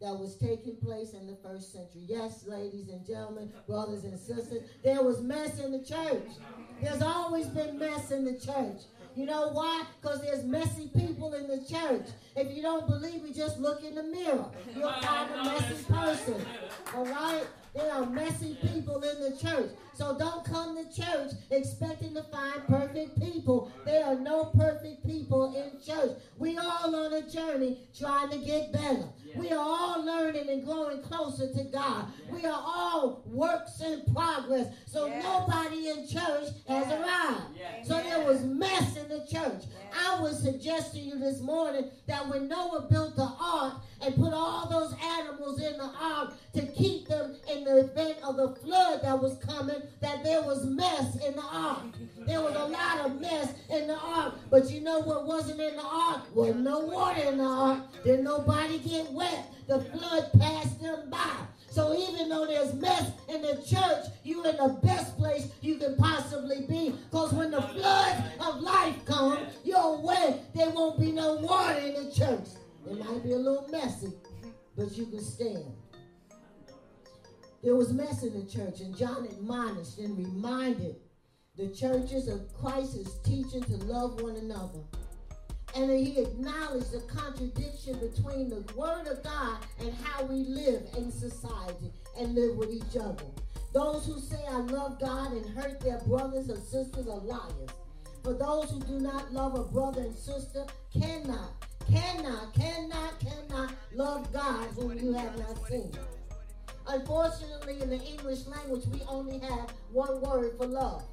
that 0.00 0.18
was 0.18 0.36
taking 0.36 0.76
place 0.76 1.12
in 1.12 1.26
the 1.26 1.36
first 1.42 1.72
century. 1.72 2.04
Yes, 2.06 2.46
ladies 2.46 2.88
and 2.88 3.06
gentlemen, 3.06 3.52
brothers 3.66 4.04
and 4.04 4.18
sisters, 4.18 4.62
there 4.82 5.02
was 5.02 5.20
mess 5.20 5.60
in 5.60 5.72
the 5.72 5.84
church. 5.84 6.28
There's 6.82 7.02
always 7.02 7.46
been 7.46 7.78
mess 7.78 8.10
in 8.10 8.24
the 8.24 8.38
church. 8.38 8.82
You 9.14 9.26
know 9.26 9.50
why? 9.52 9.84
Because 10.00 10.22
there's 10.22 10.44
messy 10.44 10.88
people 10.96 11.34
in 11.34 11.48
the 11.48 11.64
church. 11.68 12.06
If 12.36 12.56
you 12.56 12.62
don't 12.62 12.86
believe 12.86 13.22
me, 13.22 13.32
just 13.32 13.58
look 13.58 13.82
in 13.82 13.94
the 13.94 14.04
mirror. 14.04 14.46
You'll 14.74 14.92
find 14.92 15.30
a 15.34 15.44
messy 15.44 15.84
person. 15.84 16.46
All 16.94 17.04
right? 17.04 17.44
There 17.74 17.92
are 17.92 18.06
messy 18.06 18.56
people 18.60 19.02
in 19.02 19.20
the 19.20 19.36
church. 19.36 19.70
So 19.94 20.16
don't 20.18 20.44
come 20.44 20.76
to 20.76 21.02
church 21.02 21.32
expecting 21.50 22.14
to 22.14 22.22
find 22.24 22.66
perfect 22.66 23.20
people. 23.20 23.70
There 23.84 24.04
are 24.04 24.16
no 24.16 24.46
perfect 24.46 25.06
people 25.06 25.54
in 25.54 25.80
church. 25.84 26.16
We 26.38 26.58
all 26.58 26.94
on 26.94 27.12
a 27.12 27.30
journey 27.30 27.78
trying 27.96 28.30
to 28.30 28.38
get 28.38 28.72
better. 28.72 29.04
We 29.36 29.50
are 29.50 29.58
all 29.58 30.04
learning 30.04 30.48
and 30.48 30.64
growing 30.64 31.02
closer 31.02 31.52
to 31.52 31.64
God. 31.64 31.79
We 32.30 32.44
are 32.46 32.62
all 32.64 33.22
works 33.26 33.80
in 33.80 34.02
progress. 34.12 34.68
So 34.86 35.08
nobody 35.08 35.88
in 35.88 36.08
church 36.08 36.48
has 36.68 36.86
arrived. 36.86 37.86
So 37.86 38.00
there 38.02 38.24
was 38.24 38.42
mess 38.42 38.96
in 38.96 39.08
the 39.08 39.26
church. 39.30 39.64
I 39.92 40.20
would 40.20 40.34
suggest 40.36 40.92
to 40.94 40.98
you 40.98 41.18
this 41.18 41.40
morning 41.40 41.90
that 42.06 42.28
when 42.28 42.48
Noah 42.48 42.86
built 42.90 43.16
the 43.16 43.30
ark 43.40 43.74
and 44.02 44.14
put 44.14 44.32
all 44.32 44.68
those 44.68 44.94
animals 45.02 45.60
in 45.60 45.76
the 45.76 45.90
ark 46.00 46.34
to 46.54 46.66
keep 46.66 47.08
them 47.08 47.36
in 47.50 47.64
the 47.64 47.80
event 47.80 48.18
of 48.22 48.36
the 48.36 48.54
flood 48.56 49.02
that 49.02 49.20
was 49.20 49.36
coming, 49.38 49.82
that 50.00 50.22
there 50.24 50.42
was 50.42 50.64
mess 50.64 51.16
in 51.26 51.34
the 51.34 51.42
ark. 51.42 51.84
There 52.26 52.40
was 52.40 52.54
a 52.54 52.64
lot 52.64 53.00
of 53.00 53.20
mess 53.20 53.54
in 53.68 53.88
the 53.88 53.98
ark. 53.98 54.34
But 54.50 54.70
you 54.70 54.80
know 54.80 55.00
what 55.00 55.26
wasn't 55.26 55.60
in 55.60 55.76
the 55.76 55.82
ark? 55.82 56.34
Was 56.34 56.54
no 56.54 56.80
water 56.80 57.22
in 57.22 57.38
the 57.38 57.44
ark. 57.44 57.80
Did 58.04 58.24
nobody 58.24 58.78
get 58.78 59.10
wet? 59.12 59.52
The 59.66 59.80
flood 59.80 60.30
passed 60.38 60.80
them 60.80 61.10
by. 61.10 61.36
So 61.70 61.96
even 61.96 62.28
though 62.28 62.46
there's 62.46 62.74
mess 62.74 63.12
in 63.28 63.42
the 63.42 63.54
church, 63.64 64.06
you're 64.24 64.46
in 64.48 64.56
the 64.56 64.80
best 64.82 65.16
place 65.16 65.48
you 65.62 65.76
can 65.76 65.96
possibly 65.96 66.66
be. 66.68 66.92
Because 67.10 67.32
when 67.32 67.52
the 67.52 67.62
floods 67.62 68.22
of 68.40 68.60
life 68.60 68.96
come 69.06 69.38
your 69.64 69.98
way, 70.02 70.40
there 70.52 70.70
won't 70.70 70.98
be 70.98 71.12
no 71.12 71.36
water 71.36 71.78
in 71.78 71.94
the 71.94 72.12
church. 72.12 72.48
It 72.90 72.98
might 72.98 73.22
be 73.22 73.32
a 73.32 73.36
little 73.36 73.68
messy, 73.70 74.12
but 74.76 74.96
you 74.96 75.06
can 75.06 75.22
stand. 75.22 75.64
There 77.62 77.76
was 77.76 77.92
mess 77.92 78.24
in 78.24 78.32
the 78.32 78.50
church, 78.50 78.80
and 78.80 78.96
John 78.96 79.26
admonished 79.26 79.98
and 79.98 80.18
reminded 80.18 80.96
the 81.56 81.68
churches 81.68 82.26
of 82.26 82.52
Christ's 82.54 83.18
teaching 83.22 83.62
to 83.62 83.76
love 83.84 84.20
one 84.22 84.36
another. 84.36 84.80
And 85.74 85.90
he 85.90 86.20
acknowledged 86.20 86.92
the 86.92 87.00
contradiction 87.02 87.98
between 87.98 88.48
the 88.48 88.64
word 88.74 89.06
of 89.06 89.22
God 89.22 89.58
and 89.78 89.92
how 90.02 90.24
we 90.24 90.44
live 90.44 90.82
in 90.96 91.10
society 91.12 91.92
and 92.18 92.34
live 92.34 92.56
with 92.56 92.70
each 92.70 92.96
other. 93.00 93.24
Those 93.72 94.04
who 94.06 94.18
say 94.18 94.44
I 94.48 94.58
love 94.58 94.98
God 94.98 95.32
and 95.32 95.46
hurt 95.56 95.80
their 95.80 96.00
brothers 96.00 96.48
and 96.48 96.62
sisters 96.62 97.06
are 97.06 97.20
liars. 97.20 97.70
For 98.24 98.34
those 98.34 98.70
who 98.70 98.80
do 98.80 98.98
not 98.98 99.32
love 99.32 99.54
a 99.58 99.62
brother 99.62 100.02
and 100.02 100.14
sister 100.14 100.66
cannot, 100.92 101.64
cannot, 101.90 102.52
cannot, 102.52 103.20
cannot 103.20 103.74
love 103.94 104.32
God 104.32 104.66
whom 104.74 104.98
you 104.98 105.12
have 105.12 105.38
not 105.38 105.66
seen. 105.68 105.92
Unfortunately, 106.88 107.80
in 107.80 107.88
the 107.90 108.02
English 108.02 108.46
language, 108.46 108.84
we 108.86 109.00
only 109.08 109.38
have 109.38 109.72
one 109.92 110.20
word 110.20 110.56
for 110.58 110.66
love. 110.66 111.04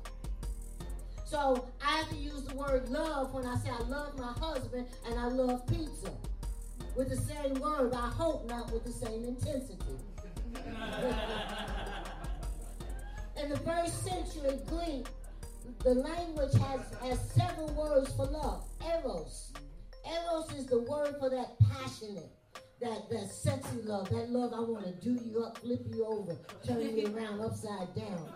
So 1.27 1.67
I 1.86 1.98
have 1.98 2.10
to 2.10 2.15
use 2.15 2.43
the 2.43 2.55
word 2.55 2.88
love 2.88 3.34
when 3.34 3.46
I 3.46 3.57
say 3.57 3.69
I 3.69 3.84
love 3.89 4.17
my 4.17 4.31
husband 4.39 4.88
and 5.05 5.19
I 5.19 5.25
love 5.27 5.67
pizza. 5.67 6.10
With 6.96 7.10
the 7.10 7.17
same 7.17 7.60
word, 7.60 7.93
I 7.93 8.07
hope 8.07 8.48
not 8.50 8.72
with 8.72 8.86
the 8.86 8.93
same 8.93 9.25
intensity. 9.25 9.98
in 13.43 13.50
the 13.50 13.57
first 13.57 14.05
century 14.05 14.57
Greek, 14.67 15.07
the 15.84 15.96
language 15.96 16.53
has, 16.53 16.79
has 17.03 17.19
several 17.31 17.74
words 17.74 18.10
for 18.13 18.25
love. 18.27 18.63
Eros. 18.86 19.51
Eros 20.05 20.50
is 20.53 20.65
the 20.67 20.79
word 20.79 21.17
for 21.19 21.29
that 21.29 21.60
passionate, 21.60 22.31
that, 22.79 23.10
that 23.10 23.31
sexy 23.31 23.81
love, 23.84 24.10
that 24.10 24.29
love 24.29 24.53
I 24.53 24.60
want 24.60 24.86
to 24.86 24.91
do 24.93 25.19
you 25.25 25.43
up, 25.43 25.57
flip 25.57 25.81
you 25.88 26.05
over, 26.05 26.38
turn 26.65 26.96
you 26.96 27.07
around 27.15 27.41
upside 27.41 27.93
down. 27.96 28.29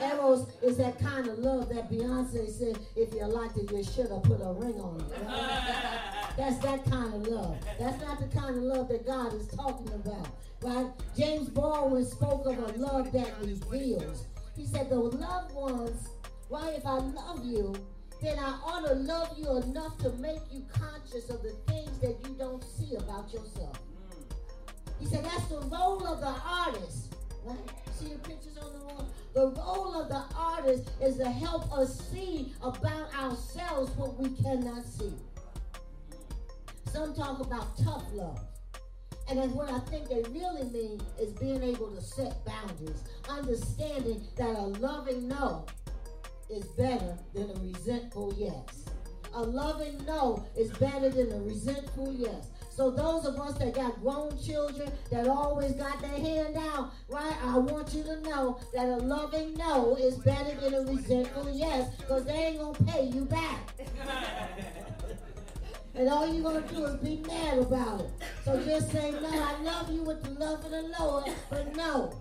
Eros 0.00 0.46
is 0.62 0.76
that 0.76 0.98
kind 0.98 1.26
of 1.28 1.38
love 1.38 1.70
that 1.70 1.90
Beyonce 1.90 2.50
said, 2.50 2.78
if 2.94 3.14
you 3.14 3.24
liked 3.24 3.56
it, 3.56 3.70
you 3.72 3.82
should 3.82 4.10
have 4.10 4.22
put 4.22 4.40
a 4.42 4.52
ring 4.52 4.78
on 4.80 5.00
it. 5.00 5.26
That's 6.36 6.58
that 6.58 6.84
kind 6.90 7.14
of 7.14 7.26
love. 7.26 7.56
That's 7.78 8.00
not 8.02 8.20
the 8.20 8.38
kind 8.38 8.56
of 8.56 8.62
love 8.62 8.88
that 8.88 9.06
God 9.06 9.32
is 9.32 9.48
talking 9.48 9.92
about. 9.94 10.28
Right? 10.60 10.86
James 11.16 11.48
Baldwin 11.48 12.04
spoke 12.04 12.46
of 12.46 12.58
a 12.58 12.78
love 12.78 13.12
that 13.12 13.32
reveals. 13.40 14.26
He 14.56 14.66
said, 14.66 14.90
the 14.90 14.96
loved 14.96 15.54
ones, 15.54 16.08
right, 16.50 16.74
if 16.76 16.84
I 16.84 16.98
love 16.98 17.44
you, 17.44 17.74
then 18.22 18.38
I 18.38 18.58
ought 18.64 18.86
to 18.86 18.94
love 18.94 19.36
you 19.36 19.56
enough 19.58 19.98
to 19.98 20.10
make 20.12 20.40
you 20.50 20.64
conscious 20.72 21.28
of 21.28 21.42
the 21.42 21.50
things 21.68 21.98
that 21.98 22.16
you 22.26 22.34
don't 22.38 22.64
see 22.64 22.94
about 22.96 23.32
yourself. 23.32 23.78
Mm. 24.10 24.34
He 24.98 25.06
said 25.06 25.24
that's 25.24 25.46
the 25.46 25.60
role 25.60 26.06
of 26.06 26.20
the 26.20 26.34
artist. 26.44 27.14
Right? 27.44 27.58
See 27.92 28.08
the 28.08 28.18
pictures 28.18 28.56
on 28.58 28.72
the 28.72 28.84
wall? 28.84 29.08
The 29.34 29.48
role 29.60 30.00
of 30.00 30.08
the 30.08 30.22
artist 30.36 30.90
is 31.02 31.18
to 31.18 31.30
help 31.30 31.70
us 31.72 32.10
see 32.10 32.54
about 32.62 33.14
ourselves 33.14 33.94
what 33.96 34.16
we 34.18 34.30
cannot 34.42 34.84
see. 34.84 35.12
Some 36.90 37.14
talk 37.14 37.40
about 37.40 37.76
tough 37.84 38.04
love. 38.14 38.40
And 39.28 39.38
that's 39.38 39.52
what 39.52 39.70
I 39.70 39.80
think 39.80 40.08
they 40.08 40.22
really 40.30 40.64
mean 40.70 41.00
is 41.20 41.32
being 41.32 41.62
able 41.62 41.90
to 41.90 42.00
set 42.00 42.44
boundaries, 42.44 43.02
understanding 43.28 44.22
that 44.36 44.56
a 44.56 44.62
loving 44.62 45.28
no 45.28 45.66
is 46.48 46.64
better 46.68 47.16
than 47.34 47.50
a 47.50 47.60
resentful 47.60 48.34
yes. 48.36 48.84
A 49.34 49.42
loving 49.42 50.02
no 50.06 50.44
is 50.56 50.70
better 50.72 51.10
than 51.10 51.32
a 51.32 51.42
resentful 51.42 52.12
yes. 52.12 52.48
So 52.70 52.90
those 52.90 53.24
of 53.24 53.38
us 53.40 53.56
that 53.58 53.74
got 53.74 54.00
grown 54.02 54.38
children 54.38 54.90
that 55.10 55.28
always 55.28 55.72
got 55.72 56.00
their 56.00 56.10
hand 56.10 56.56
out, 56.56 56.92
right? 57.08 57.34
I 57.42 57.58
want 57.58 57.92
you 57.94 58.02
to 58.04 58.20
know 58.20 58.60
that 58.74 58.86
a 58.86 58.96
loving 58.96 59.54
no 59.54 59.96
is 59.96 60.16
better 60.18 60.54
than 60.60 60.74
a 60.74 60.82
resentful 60.82 61.50
yes, 61.54 61.94
because 61.96 62.24
they 62.24 62.32
ain't 62.32 62.58
gonna 62.58 62.92
pay 62.92 63.06
you 63.06 63.24
back. 63.24 63.72
and 65.94 66.08
all 66.08 66.26
you're 66.26 66.42
gonna 66.42 66.66
do 66.68 66.84
is 66.84 66.96
be 66.96 67.22
mad 67.26 67.58
about 67.58 68.02
it. 68.02 68.10
So 68.44 68.62
just 68.62 68.92
say 68.92 69.10
no, 69.10 69.28
I 69.28 69.60
love 69.62 69.90
you 69.90 70.02
with 70.02 70.22
the 70.22 70.30
love 70.30 70.64
of 70.64 70.70
the 70.70 70.94
Lord, 70.98 71.24
but 71.48 71.74
no. 71.74 72.12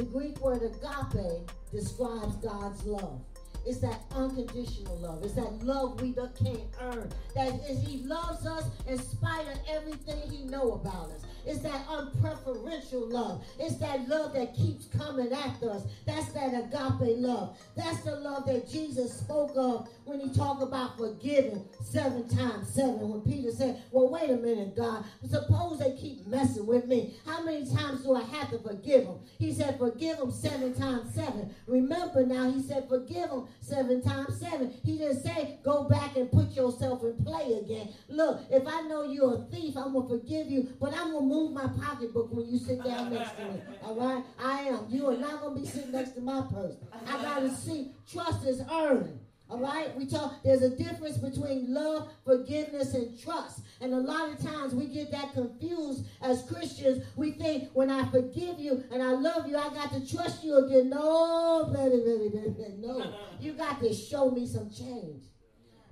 The 0.00 0.06
Greek 0.06 0.40
word 0.40 0.62
agape 0.62 1.50
describes 1.70 2.34
God's 2.36 2.82
love. 2.86 3.20
It's 3.66 3.80
that 3.80 4.00
unconditional 4.16 4.96
love. 4.96 5.22
It's 5.22 5.34
that 5.34 5.62
love 5.62 6.00
we 6.00 6.14
can't 6.14 6.62
earn. 6.80 7.12
That 7.34 7.60
is, 7.68 7.86
He 7.86 7.98
loves 8.04 8.46
us 8.46 8.64
in 8.88 8.98
spite 8.98 9.46
of 9.46 9.58
everything 9.68 10.22
He 10.30 10.44
know 10.44 10.72
about 10.72 11.10
us. 11.10 11.20
It's 11.46 11.60
that 11.60 11.86
unpreferential 11.86 13.10
love. 13.10 13.44
It's 13.58 13.76
that 13.76 14.08
love 14.08 14.34
that 14.34 14.54
keeps 14.54 14.86
coming 14.86 15.32
after 15.32 15.70
us. 15.70 15.82
That's 16.06 16.32
that 16.32 16.48
agape 16.54 17.16
love. 17.18 17.58
That's 17.76 18.00
the 18.02 18.16
love 18.16 18.46
that 18.46 18.68
Jesus 18.70 19.18
spoke 19.18 19.52
of 19.56 19.88
when 20.04 20.20
he 20.20 20.30
talked 20.34 20.62
about 20.62 20.98
forgiving 20.98 21.64
seven 21.82 22.28
times 22.28 22.68
seven. 22.74 23.08
When 23.08 23.20
Peter 23.22 23.50
said, 23.52 23.82
Well, 23.90 24.10
wait 24.10 24.30
a 24.30 24.36
minute, 24.36 24.76
God. 24.76 25.04
Suppose 25.28 25.78
they 25.78 25.92
keep 25.96 26.26
messing 26.26 26.66
with 26.66 26.86
me. 26.86 27.14
How 27.26 27.42
many 27.42 27.64
times 27.70 28.02
do 28.02 28.14
I 28.14 28.22
have 28.22 28.50
to 28.50 28.58
forgive 28.58 29.04
them? 29.04 29.20
He 29.38 29.52
said, 29.52 29.78
Forgive 29.78 30.18
them 30.18 30.30
seven 30.32 30.74
times 30.74 31.14
seven. 31.14 31.54
Remember 31.66 32.24
now, 32.26 32.50
he 32.50 32.62
said, 32.62 32.88
Forgive 32.88 33.30
them 33.30 33.48
seven 33.60 34.02
times 34.02 34.38
seven. 34.40 34.74
He 34.84 34.98
didn't 34.98 35.22
say, 35.22 35.58
Go 35.64 35.84
back 35.84 36.16
and 36.16 36.30
put 36.30 36.50
yourself 36.50 37.02
in 37.04 37.16
play 37.24 37.60
again. 37.64 37.88
Look, 38.08 38.40
if 38.50 38.66
I 38.66 38.82
know 38.82 39.04
you're 39.04 39.34
a 39.34 39.42
thief, 39.50 39.76
I'm 39.76 39.92
going 39.92 40.08
to 40.08 40.18
forgive 40.18 40.50
you, 40.50 40.68
but 40.80 40.94
I'm 40.94 41.12
going 41.12 41.28
to 41.28 41.29
move 41.30 41.52
my 41.52 41.68
pocketbook 41.80 42.32
when 42.32 42.46
you 42.46 42.58
sit 42.58 42.84
down 42.84 43.12
next 43.12 43.36
to 43.36 43.44
me. 43.44 43.62
All 43.84 43.94
right? 43.94 44.24
I 44.38 44.62
am. 44.62 44.86
You 44.88 45.08
are 45.08 45.16
not 45.16 45.40
going 45.40 45.54
to 45.54 45.60
be 45.60 45.66
sitting 45.66 45.92
next 45.92 46.10
to 46.12 46.20
my 46.20 46.42
purse. 46.52 46.74
I 47.06 47.22
got 47.22 47.40
to 47.40 47.50
see 47.54 47.92
trust 48.10 48.44
is 48.46 48.62
earned. 48.70 49.18
All 49.48 49.58
right, 49.58 49.96
we 49.96 50.06
talk. 50.06 50.44
There's 50.44 50.62
a 50.62 50.70
difference 50.70 51.18
between 51.18 51.74
love, 51.74 52.08
forgiveness, 52.24 52.94
and 52.94 53.20
trust. 53.20 53.62
And 53.80 53.92
a 53.92 53.98
lot 53.98 54.30
of 54.30 54.40
times 54.40 54.76
we 54.76 54.86
get 54.86 55.10
that 55.10 55.32
confused 55.32 56.04
as 56.22 56.44
Christians. 56.44 57.04
We 57.16 57.32
think 57.32 57.68
when 57.72 57.90
I 57.90 58.08
forgive 58.10 58.60
you 58.60 58.84
and 58.92 59.02
I 59.02 59.10
love 59.10 59.48
you, 59.48 59.56
I 59.56 59.68
got 59.74 59.92
to 59.92 60.08
trust 60.08 60.44
you 60.44 60.54
again. 60.64 60.90
No, 60.90 61.68
baby, 61.74 61.96
baby, 61.96 62.28
baby, 62.28 62.74
no. 62.78 63.12
You 63.40 63.54
got 63.54 63.80
to 63.80 63.92
show 63.92 64.30
me 64.30 64.46
some 64.46 64.70
change 64.70 65.24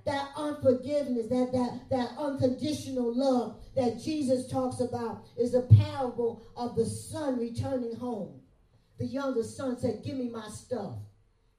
that 0.08 0.30
unforgiveness, 0.36 1.26
that, 1.28 1.52
that, 1.52 1.80
that 1.90 2.18
unconditional 2.18 3.14
love 3.14 3.56
that 3.76 4.00
Jesus 4.02 4.50
talks 4.50 4.80
about 4.80 5.26
is 5.36 5.52
the 5.52 5.62
parable 5.62 6.46
of 6.56 6.74
the 6.76 6.86
son 6.86 7.38
returning 7.38 7.94
home. 7.94 8.40
The 8.98 9.04
younger 9.04 9.42
son 9.42 9.78
said, 9.78 10.02
Give 10.02 10.16
me 10.16 10.30
my 10.30 10.48
stuff 10.48 10.94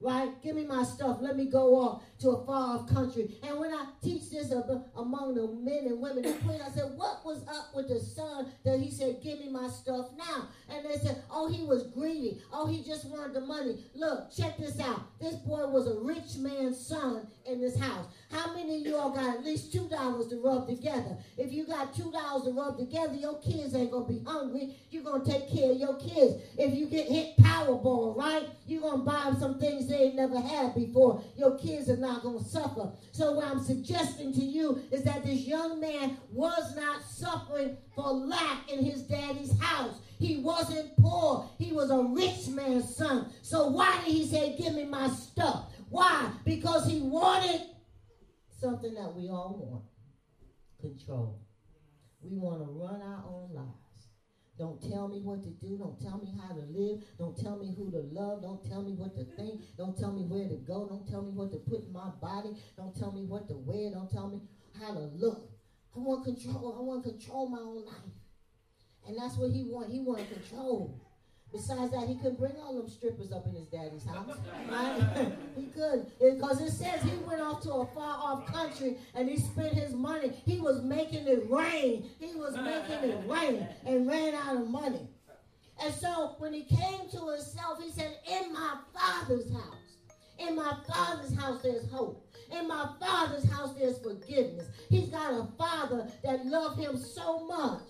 right? 0.01 0.29
Give 0.41 0.55
me 0.55 0.65
my 0.65 0.83
stuff. 0.83 1.17
Let 1.19 1.35
me 1.35 1.45
go 1.45 1.75
off 1.75 2.03
to 2.19 2.29
a 2.29 2.45
far 2.45 2.77
off 2.77 2.87
country. 2.87 3.35
And 3.43 3.59
when 3.59 3.73
I 3.73 3.85
teach 4.01 4.29
this 4.29 4.51
among 4.51 5.35
the 5.35 5.47
men 5.47 5.87
and 5.87 5.99
women 5.99 6.25
and 6.25 6.39
queen, 6.45 6.59
I 6.65 6.69
said, 6.69 6.91
what 6.95 7.25
was 7.25 7.45
up 7.47 7.75
with 7.75 7.89
the 7.89 7.99
son 7.99 8.47
that 8.63 8.79
he 8.79 8.91
said, 8.91 9.21
give 9.21 9.39
me 9.39 9.49
my 9.49 9.67
stuff 9.67 10.07
now? 10.17 10.47
And 10.69 10.85
they 10.85 10.97
said, 10.97 11.23
oh, 11.29 11.49
he 11.51 11.63
was 11.63 11.87
greedy. 11.87 12.41
Oh, 12.53 12.67
he 12.67 12.83
just 12.83 13.05
wanted 13.05 13.33
the 13.33 13.41
money. 13.41 13.83
Look, 13.95 14.31
check 14.35 14.57
this 14.57 14.79
out. 14.79 15.01
This 15.19 15.35
boy 15.35 15.67
was 15.67 15.87
a 15.87 15.99
rich 15.99 16.37
man's 16.37 16.79
son 16.79 17.27
in 17.45 17.59
this 17.59 17.77
house. 17.77 18.05
How 18.31 18.53
many 18.53 18.77
of 18.77 18.85
you 18.85 18.95
all 18.95 19.09
got 19.09 19.39
at 19.39 19.43
least 19.43 19.73
$2 19.73 20.29
to 20.29 20.41
rub 20.43 20.67
together? 20.67 21.17
If 21.37 21.51
you 21.51 21.65
got 21.65 21.93
$2 21.93 22.45
to 22.45 22.51
rub 22.51 22.77
together, 22.77 23.15
your 23.15 23.39
kids 23.39 23.75
ain't 23.75 23.91
to 23.91 24.05
be 24.07 24.21
hungry. 24.25 24.75
You're 24.91 25.19
to 25.19 25.25
take 25.25 25.51
care 25.51 25.71
of 25.71 25.77
your 25.77 25.97
kids. 25.97 26.41
If 26.57 26.75
you 26.75 26.85
get 26.85 27.07
hit 27.07 27.37
Powerball, 27.37 28.15
right, 28.15 28.47
you're 28.67 28.81
to 28.91 28.97
buy 28.97 29.23
them 29.25 29.39
some 29.39 29.59
things 29.59 29.88
they 29.89 29.97
ain't 29.97 30.15
never 30.15 30.39
had 30.39 30.73
before. 30.75 31.21
Your 31.35 31.57
kids 31.57 31.89
are 31.89 31.97
not 31.97 32.23
going 32.23 32.39
to 32.39 32.45
suffer. 32.45 32.91
So 33.11 33.33
what 33.33 33.45
I'm 33.45 33.61
suggesting 33.61 34.33
to 34.33 34.41
you 34.41 34.81
is 34.91 35.03
that 35.03 35.25
this 35.25 35.41
young 35.41 35.79
man 35.79 36.17
was 36.31 36.75
not 36.75 37.03
suffering 37.03 37.77
for 37.95 38.11
lack 38.11 38.71
in 38.71 38.83
his 38.83 39.03
daddy's 39.03 39.59
house. 39.59 39.99
He 40.19 40.37
wasn't 40.37 40.95
poor. 40.97 41.49
He 41.57 41.71
was 41.71 41.91
a 41.91 42.01
rich 42.01 42.47
man's 42.49 42.95
son. 42.95 43.31
So 43.41 43.67
why 43.67 43.99
did 44.05 44.13
he 44.13 44.25
say, 44.25 44.55
give 44.57 44.73
me 44.73 44.85
my 44.85 45.07
stuff? 45.09 45.65
Why? 45.89 46.31
Because 46.45 46.85
he 46.85 47.01
wanted 47.01 47.61
something 48.59 48.93
that 48.93 49.13
we 49.15 49.29
all 49.29 49.55
want 49.57 49.85
control. 50.79 51.39
We 52.21 52.37
want 52.37 52.59
to 52.59 52.65
run 52.65 53.01
our 53.01 53.23
own 53.27 53.49
lives. 53.53 53.78
Don't 54.59 54.81
tell 54.91 55.07
me 55.07 55.21
what 55.23 55.41
to 55.43 55.49
do. 55.65 55.77
Don't 55.79 55.97
tell 56.01 56.19
me 56.19 56.27
how 56.35 56.53
to 56.53 56.61
live. 56.67 56.99
Don't 57.17 57.35
tell 57.35 57.57
me 57.57 57.73
who 57.77 57.89
to 57.91 58.03
love. 58.11 58.41
Don't 58.43 58.61
tell 58.67 58.83
me 58.83 58.91
what 58.91 59.15
to 59.15 59.23
think. 59.39 59.61
Don't 59.77 59.97
tell 59.97 60.11
me 60.11 60.23
where 60.23 60.49
to 60.49 60.59
go. 60.67 60.85
Don't 60.85 61.07
tell 61.07 61.21
me 61.21 61.31
what 61.31 61.49
to 61.53 61.57
put 61.59 61.87
in 61.87 61.93
my 61.93 62.11
body. 62.21 62.59
Don't 62.75 62.93
tell 62.93 63.13
me 63.13 63.23
what 63.23 63.47
to 63.47 63.55
wear. 63.55 63.89
Don't 63.89 64.11
tell 64.11 64.27
me 64.27 64.41
how 64.77 64.93
to 64.93 65.07
look. 65.15 65.49
I 65.95 65.99
want 65.99 66.25
control. 66.25 66.75
I 66.77 66.83
want 66.83 67.03
to 67.05 67.11
control 67.11 67.47
my 67.47 67.59
own 67.59 67.85
life. 67.85 68.11
And 69.07 69.17
that's 69.17 69.37
what 69.37 69.51
he 69.51 69.63
want. 69.63 69.91
He 69.91 70.01
want 70.01 70.27
control. 70.29 70.99
Besides 71.51 71.91
that, 71.91 72.07
he 72.07 72.15
couldn't 72.15 72.39
bring 72.39 72.53
all 72.63 72.75
them 72.75 72.87
strippers 72.87 73.31
up 73.31 73.45
in 73.47 73.55
his 73.55 73.65
daddy's 73.67 74.05
house. 74.05 74.37
Right? 74.69 75.33
he 75.55 75.65
could. 75.65 76.11
Because 76.19 76.61
it 76.61 76.71
says 76.71 77.01
he 77.01 77.17
went 77.25 77.41
off 77.41 77.61
to 77.63 77.73
a 77.73 77.85
far 77.87 78.17
off 78.21 78.45
country 78.45 78.97
and 79.15 79.27
he 79.27 79.37
spent 79.37 79.73
his 79.73 79.93
money. 79.93 80.31
He 80.45 80.59
was 80.59 80.83
making 80.83 81.27
it 81.27 81.49
rain. 81.49 82.07
He 82.19 82.35
was 82.35 82.55
making 82.55 83.09
it 83.09 83.27
rain 83.27 83.67
and 83.85 84.07
ran 84.07 84.35
out 84.35 84.57
of 84.57 84.69
money. 84.69 85.07
And 85.81 85.93
so 85.93 86.35
when 86.37 86.53
he 86.53 86.63
came 86.63 87.09
to 87.11 87.29
himself, 87.29 87.81
he 87.81 87.89
said, 87.89 88.17
In 88.29 88.53
my 88.53 88.75
father's 88.93 89.51
house, 89.51 89.97
in 90.37 90.55
my 90.55 90.75
father's 90.87 91.33
house, 91.35 91.61
there's 91.63 91.89
hope. 91.89 92.25
In 92.51 92.67
my 92.67 92.89
father's 92.99 93.49
house, 93.49 93.73
there's 93.77 93.99
forgiveness. 93.99 94.67
He's 94.89 95.09
got 95.09 95.33
a 95.33 95.47
father 95.57 96.07
that 96.23 96.45
loved 96.45 96.79
him 96.79 96.97
so 96.97 97.45
much 97.45 97.81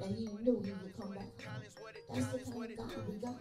that 0.00 0.08
he 0.08 0.28
knew 0.42 0.62
he 0.64 0.72
would 0.72 0.96
come 0.98 1.14
back 1.14 1.24
That's 2.12 2.26
the 2.26 2.38
kind 2.52 2.70
of 2.70 2.76
God 2.76 3.08
we 3.08 3.16
got. 3.16 3.34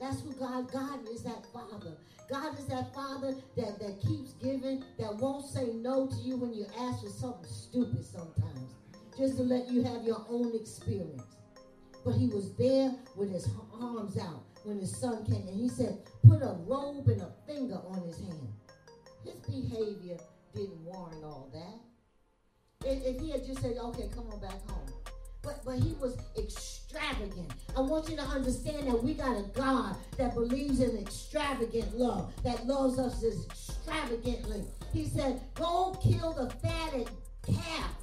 That's 0.00 0.20
who 0.20 0.32
God, 0.32 0.70
God 0.70 1.00
is 1.12 1.22
that 1.22 1.44
Father. 1.52 1.96
God 2.30 2.58
is 2.58 2.66
that 2.66 2.94
Father 2.94 3.34
that, 3.56 3.80
that 3.80 4.00
keeps 4.00 4.32
giving, 4.34 4.84
that 4.98 5.16
won't 5.16 5.46
say 5.46 5.66
no 5.74 6.06
to 6.06 6.16
you 6.16 6.36
when 6.36 6.54
you 6.54 6.66
ask 6.78 7.02
for 7.02 7.10
something 7.10 7.50
stupid 7.50 8.04
sometimes, 8.04 8.74
just 9.16 9.36
to 9.38 9.42
let 9.42 9.68
you 9.70 9.82
have 9.82 10.04
your 10.04 10.24
own 10.28 10.54
experience. 10.54 11.22
But 12.04 12.14
he 12.14 12.28
was 12.28 12.54
there 12.54 12.94
with 13.16 13.32
his 13.32 13.48
arms 13.80 14.16
out 14.18 14.44
when 14.64 14.78
his 14.78 14.96
son 14.96 15.24
came, 15.24 15.48
and 15.48 15.58
he 15.58 15.68
said, 15.68 15.98
put 16.28 16.42
a 16.42 16.56
robe 16.66 17.08
and 17.08 17.22
a 17.22 17.32
finger 17.46 17.80
on 17.88 18.02
his 18.06 18.18
hand. 18.18 18.52
His 19.24 19.34
behavior 19.46 20.18
didn't 20.54 20.84
warrant 20.84 21.24
all 21.24 21.50
that. 21.52 22.88
If, 22.88 23.16
if 23.16 23.20
he 23.20 23.30
had 23.30 23.44
just 23.44 23.62
said, 23.62 23.76
okay, 23.76 24.08
come 24.14 24.30
on 24.30 24.40
back 24.40 24.60
home, 24.68 24.92
but, 25.42 25.64
but 25.64 25.76
he 25.76 25.94
was 26.00 26.16
extravagant. 26.36 27.52
I 27.76 27.80
want 27.80 28.08
you 28.08 28.16
to 28.16 28.22
understand 28.22 28.88
that 28.88 29.02
we 29.02 29.14
got 29.14 29.36
a 29.36 29.42
God 29.54 29.96
that 30.16 30.34
believes 30.34 30.80
in 30.80 30.96
extravagant 30.98 31.96
love, 31.96 32.32
that 32.42 32.66
loves 32.66 32.98
us 32.98 33.22
extravagantly. 33.24 34.64
He 34.92 35.06
said, 35.06 35.40
Go 35.54 35.98
kill 36.02 36.32
the 36.32 36.50
fatted 36.56 37.10
calf. 37.46 37.94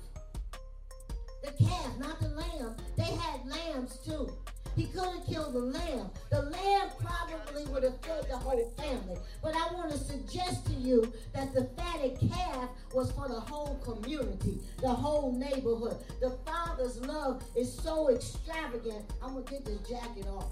The 1.46 1.64
calf, 1.64 2.00
not 2.00 2.20
the 2.20 2.30
lamb. 2.30 2.76
They 2.98 3.04
had 3.04 3.46
lambs 3.46 4.00
too. 4.04 4.32
He 4.76 4.86
couldn't 4.86 5.28
kill 5.28 5.52
the 5.52 5.60
lamb. 5.60 6.10
The 6.32 6.42
lamb 6.42 6.90
probably 7.00 7.66
would 7.66 7.84
have 7.84 8.02
fed 8.02 8.28
the 8.28 8.36
whole 8.36 8.74
family. 8.78 9.18
But 9.44 9.56
I 9.56 9.72
want 9.74 9.92
to 9.92 9.98
suggest 9.98 10.66
to 10.66 10.74
you 10.74 11.14
that 11.34 11.54
the 11.54 11.66
fatted 11.78 12.18
calf 12.32 12.70
was 12.94 13.12
for 13.12 13.28
the 13.28 13.40
whole 13.40 13.76
community, 13.84 14.60
the 14.82 14.90
whole 14.90 15.32
neighborhood. 15.34 15.98
The 16.20 16.32
Father's 16.46 17.00
love 17.02 17.44
is 17.56 17.72
so 17.72 18.10
extravagant. 18.10 19.06
I'm 19.22 19.34
going 19.34 19.46
to 19.46 19.52
get 19.52 19.66
this 19.66 19.80
jacket 19.88 20.26
off. 20.28 20.48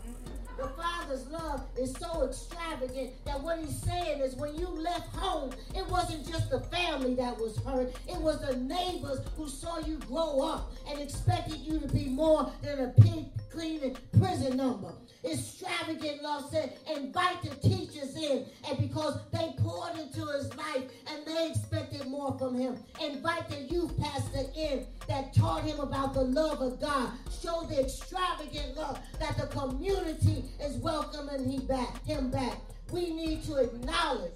The 0.57 0.67
Father's 0.69 1.27
love 1.27 1.63
is 1.77 1.95
so 1.99 2.25
extravagant 2.25 3.11
that 3.25 3.41
what 3.41 3.59
he's 3.59 3.81
saying 3.81 4.21
is 4.21 4.35
when 4.35 4.55
you 4.55 4.67
left 4.67 5.15
home, 5.15 5.51
it 5.75 5.87
wasn't 5.89 6.27
just 6.27 6.49
the 6.49 6.59
family 6.59 7.15
that 7.15 7.37
was 7.37 7.57
hurt, 7.57 7.93
it 8.07 8.17
was 8.17 8.39
the 8.39 8.55
neighbors 8.57 9.19
who 9.35 9.47
saw 9.49 9.79
you 9.79 9.97
grow 10.07 10.41
up 10.41 10.71
and 10.87 10.99
expected 10.99 11.57
you 11.57 11.79
to 11.79 11.87
be 11.87 12.05
more 12.05 12.51
than 12.61 12.79
a 12.79 12.87
pig 13.01 13.25
cleaning 13.53 13.95
prison 14.17 14.57
number. 14.57 14.91
Extravagant 15.23 16.21
love 16.21 16.49
said, 16.49 16.77
invite 16.93 17.41
the 17.43 17.55
teachers 17.67 18.15
in, 18.17 18.45
and 18.67 18.77
because 18.77 19.19
they 19.31 19.53
poured 19.59 19.97
into 19.97 20.25
his 20.25 20.53
life 20.55 20.83
and 21.07 21.25
they 21.25 21.49
expected 21.49 22.07
more 22.07 22.37
from 22.37 22.55
him, 22.55 22.77
invite 23.01 23.47
the 23.49 23.61
youth 23.61 23.97
pastor 24.01 24.43
in 24.57 24.85
that 25.07 25.33
taught 25.33 25.63
him 25.63 25.79
about 25.79 26.13
the 26.13 26.23
love 26.23 26.61
of 26.61 26.81
God. 26.81 27.11
Show 27.41 27.65
the 27.69 27.81
extravagant 27.81 28.75
love 28.75 28.99
that 29.19 29.37
the 29.37 29.47
community 29.47 30.45
is 30.59 30.75
welcoming 30.77 31.49
him 31.49 31.65
back. 31.67 32.03
Him 32.05 32.31
back. 32.31 32.57
We 32.91 33.13
need 33.13 33.43
to 33.43 33.57
acknowledge 33.57 34.33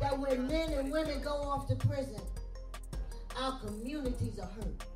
that 0.00 0.18
when 0.18 0.48
men 0.48 0.72
and 0.72 0.90
women 0.90 1.20
go 1.22 1.34
off 1.34 1.68
to 1.68 1.76
prison, 1.76 2.20
our 3.38 3.58
communities 3.60 4.38
are 4.38 4.46
hurt. 4.46 4.91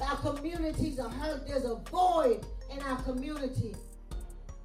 Our 0.00 0.16
communities 0.16 0.98
are 1.00 1.10
hurt. 1.10 1.46
There's 1.46 1.64
a 1.64 1.76
void 1.90 2.44
in 2.70 2.80
our 2.82 3.00
community. 3.02 3.74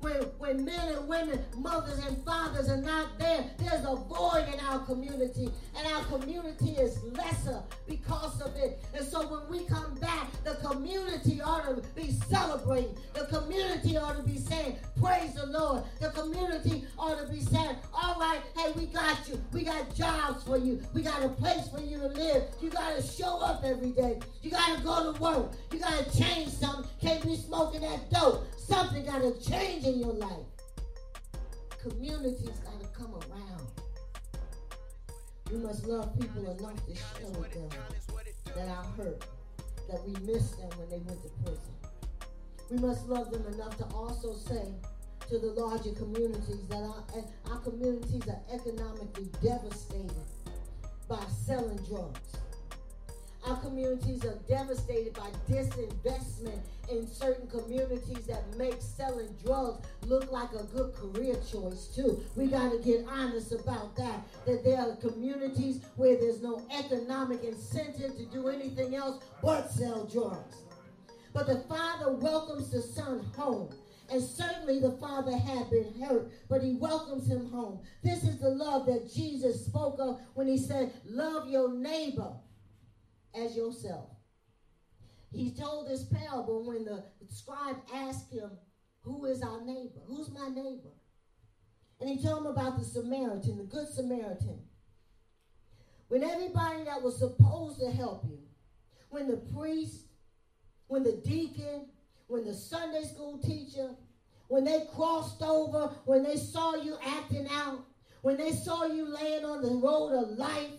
When, 0.04 0.22
when 0.38 0.66
men 0.66 0.90
and 0.90 1.08
women, 1.08 1.40
mothers 1.58 2.00
and 2.06 2.24
fathers 2.26 2.70
are 2.70 2.78
not 2.82 3.18
there, 3.18 3.46
there's 3.58 3.86
a 3.86 3.96
void 3.96 4.46
in 4.54 4.60
our 4.60 4.80
community. 4.80 5.50
And 5.78 5.88
our 5.94 6.04
community 6.04 6.72
is 6.72 7.02
lesser 7.04 7.64
because 7.88 8.42
of 8.42 8.56
it. 8.58 8.80
And 8.94 9.06
so 9.06 9.22
when 9.28 9.50
we 9.50 9.66
come 9.66 9.96
back, 9.96 10.28
the 10.44 10.56
community 10.56 11.42
ought 11.42 11.64
to 11.64 11.82
be 11.96 12.12
celebrating. 12.12 12.96
The 13.14 13.26
community 13.26 13.98
ought 13.98 14.18
to 14.18 14.24
be 14.24 14.38
saying, 14.38 14.78
Praise 15.02 15.34
the 15.34 15.48
Lord. 15.48 15.84
The 16.00 16.10
community 16.10 16.86
ought 17.00 17.20
to 17.20 17.32
be 17.32 17.42
saying, 17.42 17.76
All 17.94 18.20
right, 18.20 18.42
hey, 18.58 18.72
we 18.76 18.88
got 18.88 19.28
you. 19.28 19.42
We 19.52 19.64
got 19.64 19.96
jobs 19.96 20.44
for 20.44 20.58
you. 20.58 20.82
We 20.94 21.02
got 21.02 21.24
a 21.24 21.30
place 21.30 21.70
for 21.70 21.82
you 21.82 21.98
to 22.00 22.08
live. 22.08 22.44
You 22.62 22.70
got 22.70 22.96
to 22.96 23.02
show 23.02 23.40
up 23.40 23.64
every 23.64 23.92
day. 23.92 24.20
You 24.42 24.52
got 24.52 24.78
to 24.78 24.84
go 24.84 25.14
to 25.14 25.20
work. 25.20 25.54
You 25.72 25.80
got 25.80 26.06
to 26.06 26.18
change 26.18 26.50
something. 26.50 26.90
Can't 27.02 27.24
be 27.24 27.36
smoking 27.36 27.82
that 27.82 28.10
dope. 28.12 28.46
Something 28.58 29.06
got 29.06 29.22
to 29.22 29.50
change 29.50 29.86
in 29.94 30.00
your 30.00 30.14
life. 30.14 30.48
Communities 31.80 32.50
got 32.66 32.82
to 32.82 32.88
come 32.88 33.14
around. 33.14 33.68
We 35.52 35.58
must 35.58 35.86
love 35.86 36.20
people 36.20 36.50
enough 36.50 36.84
to 36.88 36.94
with 37.40 37.54
them 37.54 37.70
that 38.56 38.68
are 38.70 38.84
hurt, 38.98 39.24
that 39.90 40.04
we 40.04 40.14
miss 40.26 40.52
them 40.52 40.70
when 40.78 40.90
they 40.90 40.98
went 40.98 41.22
to 41.22 41.30
prison. 41.44 41.74
We 42.72 42.78
must 42.78 43.08
love 43.08 43.30
them 43.30 43.46
enough 43.54 43.78
to 43.78 43.86
also 43.96 44.34
say 44.34 44.74
to 45.30 45.38
the 45.38 45.48
larger 45.48 45.92
communities 45.92 46.68
that 46.70 46.82
our, 46.82 47.04
our 47.52 47.60
communities 47.60 48.24
are 48.28 48.42
economically 48.52 49.30
devastated 49.44 50.26
by 51.08 51.24
selling 51.46 51.78
drugs. 51.88 52.38
Our 53.46 53.58
communities 53.58 54.24
are 54.24 54.40
devastated 54.48 55.14
by 55.14 55.30
disinvestment 55.50 56.62
in 56.90 57.06
certain 57.06 57.48
communities 57.48 58.26
that 58.28 58.58
make 58.58 58.78
selling 58.80 59.36
drugs 59.44 59.86
look 60.06 60.32
like 60.32 60.54
a 60.54 60.64
good 60.64 60.94
career 60.94 61.36
choice 61.52 61.88
too. 61.94 62.24
We 62.38 62.48
got 62.48 62.72
to 62.72 62.80
get 62.80 63.06
honest 63.10 63.52
about 63.52 63.98
that. 63.98 64.22
That 64.46 64.64
there 64.64 64.80
are 64.80 64.96
communities 64.96 65.82
where 65.98 66.16
there's 66.16 66.42
no 66.42 66.62
economic 66.72 67.44
incentive 67.44 68.16
to 68.18 68.26
do 68.26 68.48
anything 68.48 68.96
else 68.96 69.22
but 69.42 69.70
sell 69.70 70.06
drugs. 70.06 70.58
But 71.34 71.48
the 71.48 71.60
father 71.68 72.14
welcomes 72.14 72.70
the 72.72 72.82
son 72.82 73.26
home. 73.36 73.74
And 74.10 74.22
certainly 74.22 74.80
the 74.80 74.92
father 74.92 75.36
had 75.36 75.70
been 75.70 75.94
hurt, 76.00 76.32
but 76.48 76.62
he 76.62 76.76
welcomes 76.76 77.28
him 77.28 77.50
home. 77.50 77.80
This 78.04 78.24
is 78.24 78.38
the 78.38 78.50
love 78.50 78.86
that 78.86 79.12
Jesus 79.12 79.66
spoke 79.66 79.98
of 80.00 80.20
when 80.36 80.48
he 80.48 80.58
said, 80.58 80.94
Love 81.06 81.50
your 81.50 81.74
neighbor 81.74 82.34
as 83.36 83.56
yourself. 83.56 84.10
He 85.32 85.52
told 85.52 85.88
this 85.88 86.04
parable 86.04 86.66
when 86.66 86.86
the 86.86 87.04
scribe 87.28 87.78
asked 87.94 88.32
him, 88.32 88.52
Who 89.02 89.26
is 89.26 89.42
our 89.42 89.62
neighbor? 89.62 90.00
Who's 90.08 90.30
my 90.30 90.50
neighbor? 90.50 90.92
And 92.00 92.10
he 92.10 92.22
told 92.22 92.46
him 92.46 92.48
about 92.48 92.78
the 92.78 92.86
Samaritan, 92.86 93.58
the 93.58 93.64
Good 93.64 93.88
Samaritan. 93.88 94.60
When 96.10 96.24
everybody 96.24 96.84
that 96.84 97.02
was 97.02 97.18
supposed 97.18 97.80
to 97.80 97.90
help 97.90 98.26
you, 98.26 98.40
when 99.10 99.28
the 99.28 99.38
priest, 99.38 100.06
when 100.88 101.04
the 101.04 101.22
deacon, 101.26 101.88
when 102.28 102.46
the 102.46 102.54
Sunday 102.54 103.04
school 103.04 103.40
teacher, 103.40 103.92
when 104.48 104.64
they 104.64 104.86
crossed 104.96 105.42
over, 105.42 105.92
when 106.06 106.24
they 106.24 106.36
saw 106.36 106.76
you 106.76 106.98
acting 107.04 107.48
out, 107.52 107.86
when 108.22 108.38
they 108.38 108.52
saw 108.52 108.86
you 108.86 109.06
laying 109.06 109.46
on 109.46 109.62
the 109.62 109.70
road 109.70 110.14
of 110.14 110.38
life, 110.38 110.72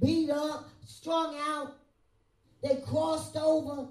beat 0.00 0.30
up, 0.30 0.68
strung 0.84 1.36
out, 1.48 1.74
they 2.62 2.76
crossed 2.86 3.36
over. 3.36 3.88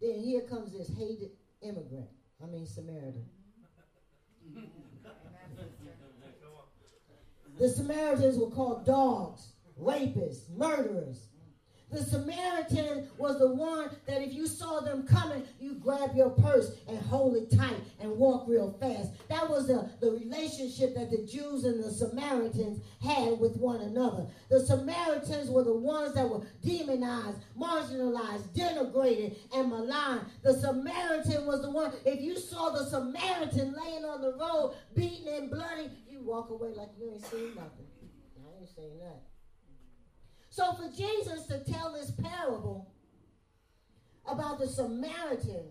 Then 0.00 0.20
here 0.22 0.42
comes 0.42 0.72
this 0.72 0.88
hated 0.96 1.30
immigrant. 1.62 2.08
I 2.42 2.46
mean 2.46 2.66
Samaritan. 2.66 3.26
the 7.58 7.68
Samaritans 7.68 8.36
were 8.38 8.50
called 8.50 8.84
dogs, 8.84 9.52
rapists, 9.80 10.50
murderers, 10.54 11.28
the 11.96 12.04
Samaritan 12.04 13.08
was 13.16 13.38
the 13.38 13.48
one 13.48 13.90
that 14.06 14.22
if 14.22 14.34
you 14.34 14.46
saw 14.46 14.80
them 14.80 15.06
coming, 15.06 15.44
you 15.58 15.74
grab 15.74 16.14
your 16.14 16.30
purse 16.30 16.72
and 16.88 16.98
hold 16.98 17.36
it 17.36 17.50
tight 17.56 17.80
and 18.00 18.10
walk 18.10 18.46
real 18.46 18.76
fast. 18.78 19.12
That 19.28 19.48
was 19.48 19.66
the, 19.66 19.90
the 20.00 20.10
relationship 20.10 20.94
that 20.94 21.10
the 21.10 21.26
Jews 21.26 21.64
and 21.64 21.82
the 21.82 21.90
Samaritans 21.90 22.82
had 23.02 23.38
with 23.40 23.56
one 23.56 23.80
another. 23.80 24.26
The 24.50 24.60
Samaritans 24.60 25.48
were 25.48 25.64
the 25.64 25.74
ones 25.74 26.14
that 26.14 26.28
were 26.28 26.42
demonized, 26.62 27.38
marginalized, 27.58 28.48
denigrated, 28.54 29.36
and 29.54 29.70
maligned. 29.70 30.26
The 30.42 30.54
Samaritan 30.54 31.46
was 31.46 31.62
the 31.62 31.70
one, 31.70 31.92
if 32.04 32.20
you 32.20 32.38
saw 32.38 32.70
the 32.70 32.84
Samaritan 32.84 33.74
laying 33.74 34.04
on 34.04 34.20
the 34.20 34.34
road, 34.34 34.74
beaten 34.94 35.32
and 35.32 35.50
bloody, 35.50 35.90
you 36.08 36.20
walk 36.20 36.50
away 36.50 36.74
like 36.74 36.88
you 36.98 37.10
ain't 37.10 37.24
seen 37.24 37.54
nothing. 37.54 37.86
I 38.44 38.60
ain't 38.60 38.68
seen 38.68 38.98
that. 38.98 39.35
So 40.56 40.72
for 40.72 40.88
Jesus 40.88 41.44
to 41.48 41.58
tell 41.70 41.92
this 41.92 42.12
parable 42.12 42.90
about 44.26 44.58
the 44.58 44.66
Samaritan 44.66 45.66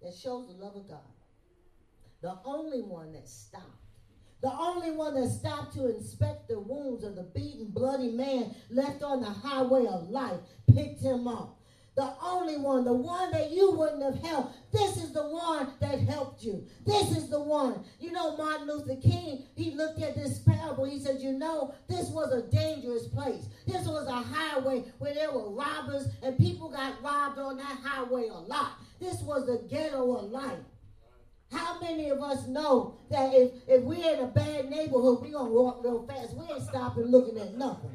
that 0.00 0.14
shows 0.14 0.46
the 0.46 0.54
love 0.54 0.76
of 0.76 0.88
God, 0.88 1.12
the 2.22 2.38
only 2.46 2.80
one 2.80 3.12
that 3.12 3.28
stopped, 3.28 3.66
the 4.40 4.50
only 4.50 4.92
one 4.92 5.14
that 5.20 5.28
stopped 5.28 5.74
to 5.74 5.94
inspect 5.94 6.48
the 6.48 6.58
wounds 6.58 7.04
of 7.04 7.14
the 7.14 7.24
beaten, 7.24 7.66
bloody 7.66 8.12
man 8.12 8.56
left 8.70 9.02
on 9.02 9.20
the 9.20 9.28
highway 9.28 9.84
of 9.88 10.08
life, 10.08 10.40
picked 10.74 11.02
him 11.02 11.28
up 11.28 11.60
the 11.94 12.10
only 12.22 12.56
one, 12.56 12.84
the 12.84 12.92
one 12.92 13.30
that 13.32 13.50
you 13.50 13.72
wouldn't 13.72 14.02
have 14.02 14.22
helped. 14.22 14.54
This 14.72 14.96
is 14.96 15.12
the 15.12 15.28
one 15.28 15.68
that 15.80 16.00
helped 16.00 16.42
you. 16.42 16.66
This 16.86 17.14
is 17.14 17.28
the 17.28 17.40
one. 17.40 17.84
You 18.00 18.12
know, 18.12 18.34
Martin 18.36 18.66
Luther 18.66 18.96
King, 18.96 19.44
he 19.56 19.72
looked 19.72 20.00
at 20.00 20.14
this 20.14 20.38
parable. 20.38 20.84
He 20.84 20.98
said, 20.98 21.20
You 21.20 21.32
know, 21.32 21.74
this 21.88 22.08
was 22.08 22.32
a 22.32 22.50
dangerous 22.50 23.08
place. 23.08 23.46
This 23.66 23.86
was 23.86 24.06
a 24.08 24.12
highway 24.12 24.84
where 24.98 25.12
there 25.12 25.32
were 25.32 25.50
robbers 25.50 26.06
and 26.22 26.38
people 26.38 26.70
got 26.70 27.02
robbed 27.02 27.38
on 27.38 27.58
that 27.58 27.78
highway 27.84 28.28
a 28.28 28.38
lot. 28.38 28.78
This 28.98 29.20
was 29.20 29.46
the 29.46 29.66
ghetto 29.68 30.16
of 30.16 30.30
life. 30.30 30.60
How 31.52 31.78
many 31.80 32.08
of 32.08 32.22
us 32.22 32.46
know 32.46 32.96
that 33.10 33.34
if, 33.34 33.50
if 33.68 33.82
we're 33.82 34.14
in 34.14 34.20
a 34.20 34.28
bad 34.28 34.70
neighborhood, 34.70 35.20
we're 35.20 35.32
going 35.32 35.46
to 35.46 35.52
walk 35.52 35.84
real 35.84 36.06
fast? 36.06 36.34
We 36.34 36.46
ain't 36.50 36.66
stopping 36.66 37.04
looking 37.04 37.38
at 37.38 37.54
nothing. 37.58 37.94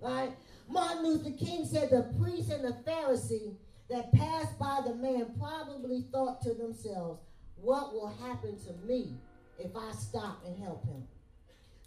Right? 0.00 0.30
Martin 0.72 1.04
Luther 1.04 1.30
King 1.32 1.66
said 1.66 1.90
the 1.90 2.10
priest 2.18 2.50
and 2.50 2.64
the 2.64 2.76
Pharisee 2.90 3.56
that 3.90 4.12
passed 4.14 4.58
by 4.58 4.80
the 4.84 4.94
man 4.94 5.34
probably 5.38 6.06
thought 6.10 6.40
to 6.42 6.54
themselves, 6.54 7.20
what 7.56 7.92
will 7.92 8.08
happen 8.08 8.58
to 8.66 8.72
me 8.86 9.14
if 9.58 9.70
I 9.76 9.92
stop 9.92 10.42
and 10.46 10.58
help 10.58 10.84
him? 10.86 11.04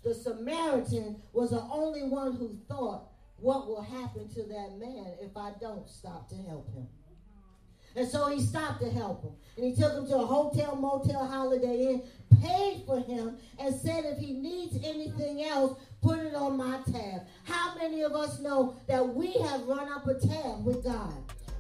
The 0.04 0.14
Samaritan 0.14 1.22
was 1.34 1.50
the 1.50 1.62
only 1.62 2.04
one 2.04 2.36
who 2.36 2.60
thought, 2.68 3.08
what 3.38 3.68
will 3.68 3.82
happen 3.82 4.30
to 4.30 4.44
that 4.44 4.78
man 4.80 5.16
if 5.20 5.36
I 5.36 5.52
don't 5.60 5.90
stop 5.90 6.30
to 6.30 6.36
help 6.36 6.72
him? 6.72 6.88
And 7.96 8.08
so 8.08 8.28
he 8.28 8.42
stopped 8.42 8.82
to 8.82 8.90
help 8.90 9.24
him. 9.24 9.32
And 9.56 9.66
he 9.66 9.76
took 9.76 9.94
him 9.94 10.06
to 10.08 10.18
a 10.18 10.26
hotel, 10.26 10.76
motel, 10.76 11.26
holiday 11.26 11.86
inn, 11.86 12.04
paid 12.42 12.84
for 12.86 13.00
him, 13.00 13.38
and 13.58 13.74
said 13.74 14.04
if 14.06 14.18
he 14.18 14.34
needs 14.34 14.78
anything 14.84 15.44
else, 15.44 15.80
put 16.06 16.20
it 16.20 16.36
on 16.36 16.56
my 16.56 16.78
tab. 16.92 17.22
How 17.46 17.76
many 17.76 18.04
of 18.04 18.14
us 18.14 18.40
know 18.40 18.76
that 18.88 19.16
we 19.16 19.34
have 19.34 19.64
run 19.64 19.92
up 19.92 20.06
a 20.08 20.14
tab 20.14 20.64
with 20.64 20.84
God? 20.84 21.14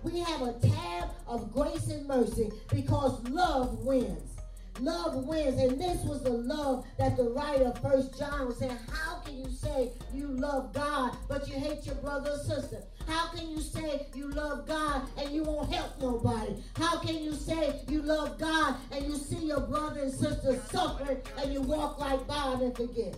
We 0.03 0.19
have 0.19 0.41
a 0.43 0.53
tab 0.59 1.09
of 1.27 1.51
grace 1.51 1.87
and 1.87 2.07
mercy 2.07 2.51
because 2.69 3.27
love 3.27 3.79
wins. 3.79 4.37
Love 4.79 5.25
wins. 5.25 5.59
And 5.59 5.81
this 5.81 6.03
was 6.03 6.21
the 6.21 6.29
love 6.29 6.85
that 6.99 7.17
the 7.17 7.23
writer 7.23 7.65
of 7.65 7.81
First 7.81 8.19
John 8.19 8.45
was 8.45 8.59
saying. 8.59 8.77
How 8.91 9.15
can 9.21 9.35
you 9.35 9.49
say 9.49 9.93
you 10.13 10.27
love 10.27 10.73
God, 10.73 11.17
but 11.27 11.47
you 11.47 11.55
hate 11.55 11.83
your 11.87 11.95
brother 11.95 12.33
or 12.33 12.37
sister? 12.37 12.83
How 13.07 13.29
can 13.29 13.49
you 13.49 13.61
say 13.61 14.05
you 14.13 14.29
love 14.29 14.67
God 14.67 15.09
and 15.17 15.31
you 15.31 15.41
won't 15.41 15.73
help 15.73 15.99
nobody? 15.99 16.53
How 16.75 16.99
can 16.99 17.15
you 17.23 17.33
say 17.33 17.81
you 17.87 18.03
love 18.03 18.37
God 18.37 18.75
and 18.91 19.05
you 19.05 19.15
see 19.15 19.47
your 19.47 19.61
brother 19.61 20.01
and 20.01 20.13
sister 20.13 20.61
suffering 20.69 21.17
and 21.41 21.51
you 21.51 21.61
walk 21.61 21.99
right 21.99 22.27
by 22.27 22.57
and 22.61 22.75
forget? 22.75 23.15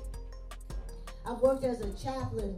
I've 1.28 1.42
worked 1.42 1.64
as 1.66 1.82
a 1.82 1.92
chaplain 1.94 2.56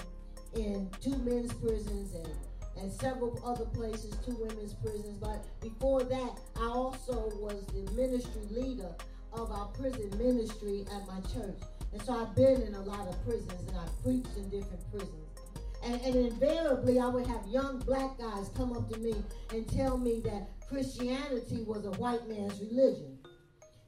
in 0.56 0.90
two 1.02 1.18
men's 1.18 1.54
prisons 1.54 2.14
and, 2.14 2.30
and 2.78 2.92
several 2.92 3.40
other 3.44 3.66
places, 3.66 4.16
two 4.26 4.36
women's 4.40 4.74
prisons. 4.76 5.18
But 5.18 5.44
before 5.60 6.04
that, 6.04 6.40
I 6.56 6.68
also 6.68 7.32
was 7.40 7.66
the 7.68 7.92
ministry 7.94 8.44
leader 8.52 8.94
of 9.34 9.52
our 9.52 9.68
prison 9.68 10.12
ministry 10.18 10.86
at 10.96 11.08
my 11.08 11.20
church. 11.34 11.60
And 11.94 12.02
so 12.02 12.14
I've 12.14 12.36
been 12.36 12.62
in 12.62 12.76
a 12.76 12.82
lot 12.82 13.08
of 13.08 13.24
prisons 13.26 13.68
and 13.68 13.78
I've 13.78 14.04
preached 14.04 14.38
in 14.38 14.50
different 14.50 14.92
prisons. 14.92 15.30
And, 15.84 16.00
and 16.02 16.16
invariably, 16.16 17.00
I 17.00 17.08
would 17.08 17.26
have 17.26 17.48
young 17.48 17.80
black 17.80 18.18
guys 18.18 18.50
come 18.56 18.74
up 18.74 18.90
to 18.92 19.00
me 19.00 19.16
and 19.52 19.68
tell 19.70 19.98
me 19.98 20.20
that 20.26 20.50
Christianity 20.68 21.64
was 21.64 21.86
a 21.86 21.92
white 21.92 22.28
man's 22.28 22.60
religion. 22.60 23.19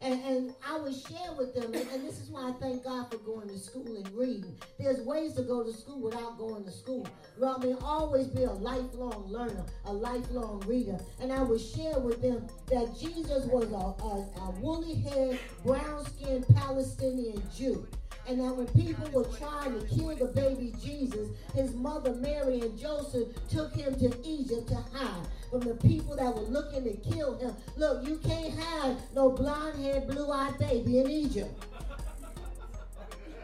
And, 0.01 0.19
and 0.23 0.53
I 0.67 0.79
would 0.79 0.95
share 0.95 1.31
with 1.37 1.53
them, 1.53 1.73
and, 1.73 2.03
this 2.03 2.19
is 2.19 2.29
why 2.29 2.49
I 2.49 2.53
thank 2.53 2.83
God 2.83 3.11
for 3.11 3.17
going 3.17 3.47
to 3.49 3.59
school 3.59 3.85
and 3.85 4.09
reading. 4.15 4.57
There's 4.79 5.01
ways 5.01 5.33
to 5.35 5.43
go 5.43 5.63
to 5.63 5.71
school 5.71 6.01
without 6.01 6.39
going 6.39 6.63
to 6.63 6.71
school. 6.71 7.07
Well, 7.37 7.57
I 7.59 7.63
mean, 7.63 7.77
always 7.83 8.27
be 8.27 8.43
a 8.43 8.51
lifelong 8.51 9.25
learner, 9.27 9.63
a 9.85 9.93
lifelong 9.93 10.63
reader. 10.65 10.97
And 11.19 11.31
I 11.31 11.43
would 11.43 11.61
share 11.61 11.99
with 11.99 12.21
them 12.21 12.47
that 12.69 12.97
Jesus 12.99 13.45
was 13.45 13.71
a, 13.71 13.75
a, 13.75 14.47
a 14.47 14.51
woolly 14.59 14.95
haired, 14.95 15.39
brown 15.63 16.03
skinned 16.05 16.47
Palestinian 16.55 17.43
Jew 17.55 17.87
and 18.27 18.39
that 18.39 18.55
when 18.55 18.67
people 18.67 19.09
were 19.11 19.25
trying 19.37 19.79
to 19.79 19.85
kill 19.87 20.15
the 20.15 20.25
baby 20.25 20.73
Jesus, 20.83 21.29
his 21.53 21.73
mother 21.73 22.13
Mary 22.13 22.61
and 22.61 22.77
Joseph 22.77 23.27
took 23.49 23.73
him 23.73 23.95
to 23.99 24.13
Egypt 24.23 24.67
to 24.69 24.75
hide 24.75 25.27
from 25.49 25.61
the 25.61 25.75
people 25.75 26.15
that 26.15 26.33
were 26.33 26.41
looking 26.41 26.83
to 26.83 26.93
kill 27.11 27.37
him. 27.37 27.53
Look, 27.75 28.07
you 28.07 28.17
can't 28.17 28.53
have 28.57 28.97
no 29.15 29.29
blonde 29.31 29.83
haired, 29.83 30.07
blue 30.07 30.31
eyed 30.31 30.57
baby 30.59 30.99
in 30.99 31.09
Egypt. 31.09 31.65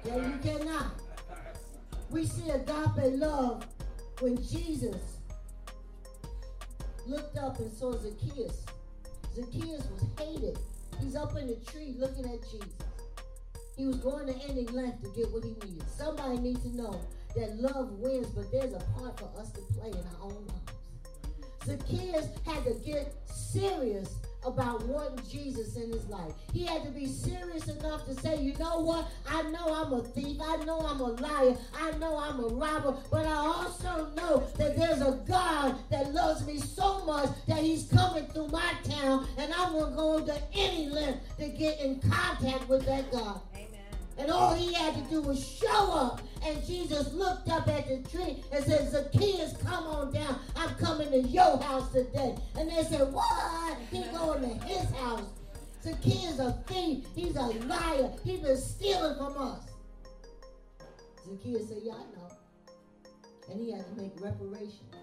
Yeah, 0.05 0.15
you 0.15 0.37
cannot. 0.41 0.91
We 2.09 2.25
see 2.25 2.49
agape 2.49 3.19
love 3.19 3.65
when 4.19 4.37
Jesus 4.37 5.17
looked 7.05 7.37
up 7.37 7.59
and 7.59 7.71
saw 7.73 7.91
Zacchaeus. 7.91 8.65
Zacchaeus 9.35 9.83
was 9.91 10.05
hated. 10.17 10.57
He's 11.01 11.15
up 11.15 11.35
in 11.35 11.47
the 11.47 11.55
tree 11.71 11.93
looking 11.97 12.25
at 12.25 12.41
Jesus. 12.49 12.73
He 13.77 13.85
was 13.85 13.97
going 13.97 14.25
to 14.27 14.33
any 14.49 14.65
length 14.67 15.03
to 15.03 15.09
get 15.09 15.31
what 15.31 15.43
he 15.43 15.51
needed. 15.51 15.83
Somebody 15.95 16.39
needs 16.39 16.61
to 16.63 16.75
know 16.75 16.99
that 17.35 17.55
love 17.57 17.91
wins, 17.99 18.27
but 18.27 18.51
there's 18.51 18.73
a 18.73 18.79
part 18.99 19.19
for 19.19 19.29
us 19.39 19.51
to 19.51 19.61
play 19.73 19.89
in 19.89 19.97
our 19.97 20.23
own 20.23 20.47
lives. 20.47 20.77
Zacchaeus 21.65 22.27
had 22.45 22.63
to 22.63 22.73
get 22.85 23.13
serious 23.25 24.15
about 24.45 24.85
wanting 24.85 25.19
Jesus 25.29 25.75
in 25.75 25.91
his 25.91 26.05
life. 26.07 26.31
He 26.53 26.65
had 26.65 26.83
to 26.83 26.89
be 26.91 27.05
serious 27.05 27.67
enough 27.67 28.05
to 28.05 28.15
say, 28.15 28.41
you 28.41 28.53
know 28.53 28.79
what? 28.79 29.07
I 29.29 29.41
know 29.43 29.73
I'm 29.73 29.91
a 29.91 30.03
thief. 30.03 30.37
I 30.41 30.63
know 30.63 30.79
I'm 30.79 31.01
a 31.01 31.07
liar. 31.07 31.57
I 31.77 31.91
know 31.97 32.17
I'm 32.17 32.39
a 32.39 32.47
robber. 32.47 32.95
But 33.11 33.25
I 33.25 33.35
also 33.35 34.09
know 34.15 34.47
that 34.57 34.77
there's 34.77 35.01
a 35.01 35.19
God 35.27 35.75
that 35.89 36.13
loves 36.13 36.47
me 36.47 36.59
so 36.59 37.03
much 37.05 37.29
that 37.47 37.59
he's 37.59 37.83
coming 37.91 38.25
through 38.27 38.47
my 38.47 38.73
town 38.83 39.27
and 39.37 39.53
I'm 39.53 39.73
going 39.73 39.91
to 39.91 39.97
go 39.97 40.25
to 40.25 40.41
any 40.55 40.87
length 40.89 41.37
to 41.37 41.49
get 41.49 41.81
in 41.81 41.99
contact 41.99 42.69
with 42.69 42.85
that 42.85 43.11
God. 43.11 43.41
And 44.17 44.31
all 44.31 44.53
he 44.53 44.73
had 44.73 44.95
to 44.95 45.01
do 45.09 45.21
was 45.21 45.45
show 45.45 45.91
up. 45.91 46.21
And 46.43 46.65
Jesus 46.65 47.13
looked 47.13 47.49
up 47.49 47.67
at 47.67 47.87
the 47.87 48.09
tree 48.09 48.43
and 48.51 48.63
said, 48.63 48.89
Zacchaeus, 48.89 49.55
come 49.57 49.85
on 49.85 50.13
down. 50.13 50.39
I'm 50.55 50.73
coming 50.75 51.11
to 51.11 51.19
your 51.19 51.57
house 51.61 51.91
today. 51.91 52.35
And 52.57 52.69
they 52.69 52.83
said, 52.83 53.11
What? 53.11 53.77
He 53.91 54.03
going 54.03 54.41
to 54.41 54.65
his 54.65 54.89
house. 54.95 55.29
Zacchaeus 55.83 56.39
a 56.39 56.53
thief. 56.67 57.05
He's 57.15 57.35
a 57.35 57.41
liar. 57.41 58.11
He 58.23 58.37
been 58.37 58.57
stealing 58.57 59.17
from 59.17 59.37
us. 59.37 59.63
Zacchaeus 61.29 61.69
said, 61.69 61.79
Yeah, 61.83 61.93
I 61.93 62.17
know. 62.17 62.31
And 63.51 63.61
he 63.61 63.71
had 63.71 63.85
to 63.85 64.01
make 64.01 64.13
reparations. 64.19 64.95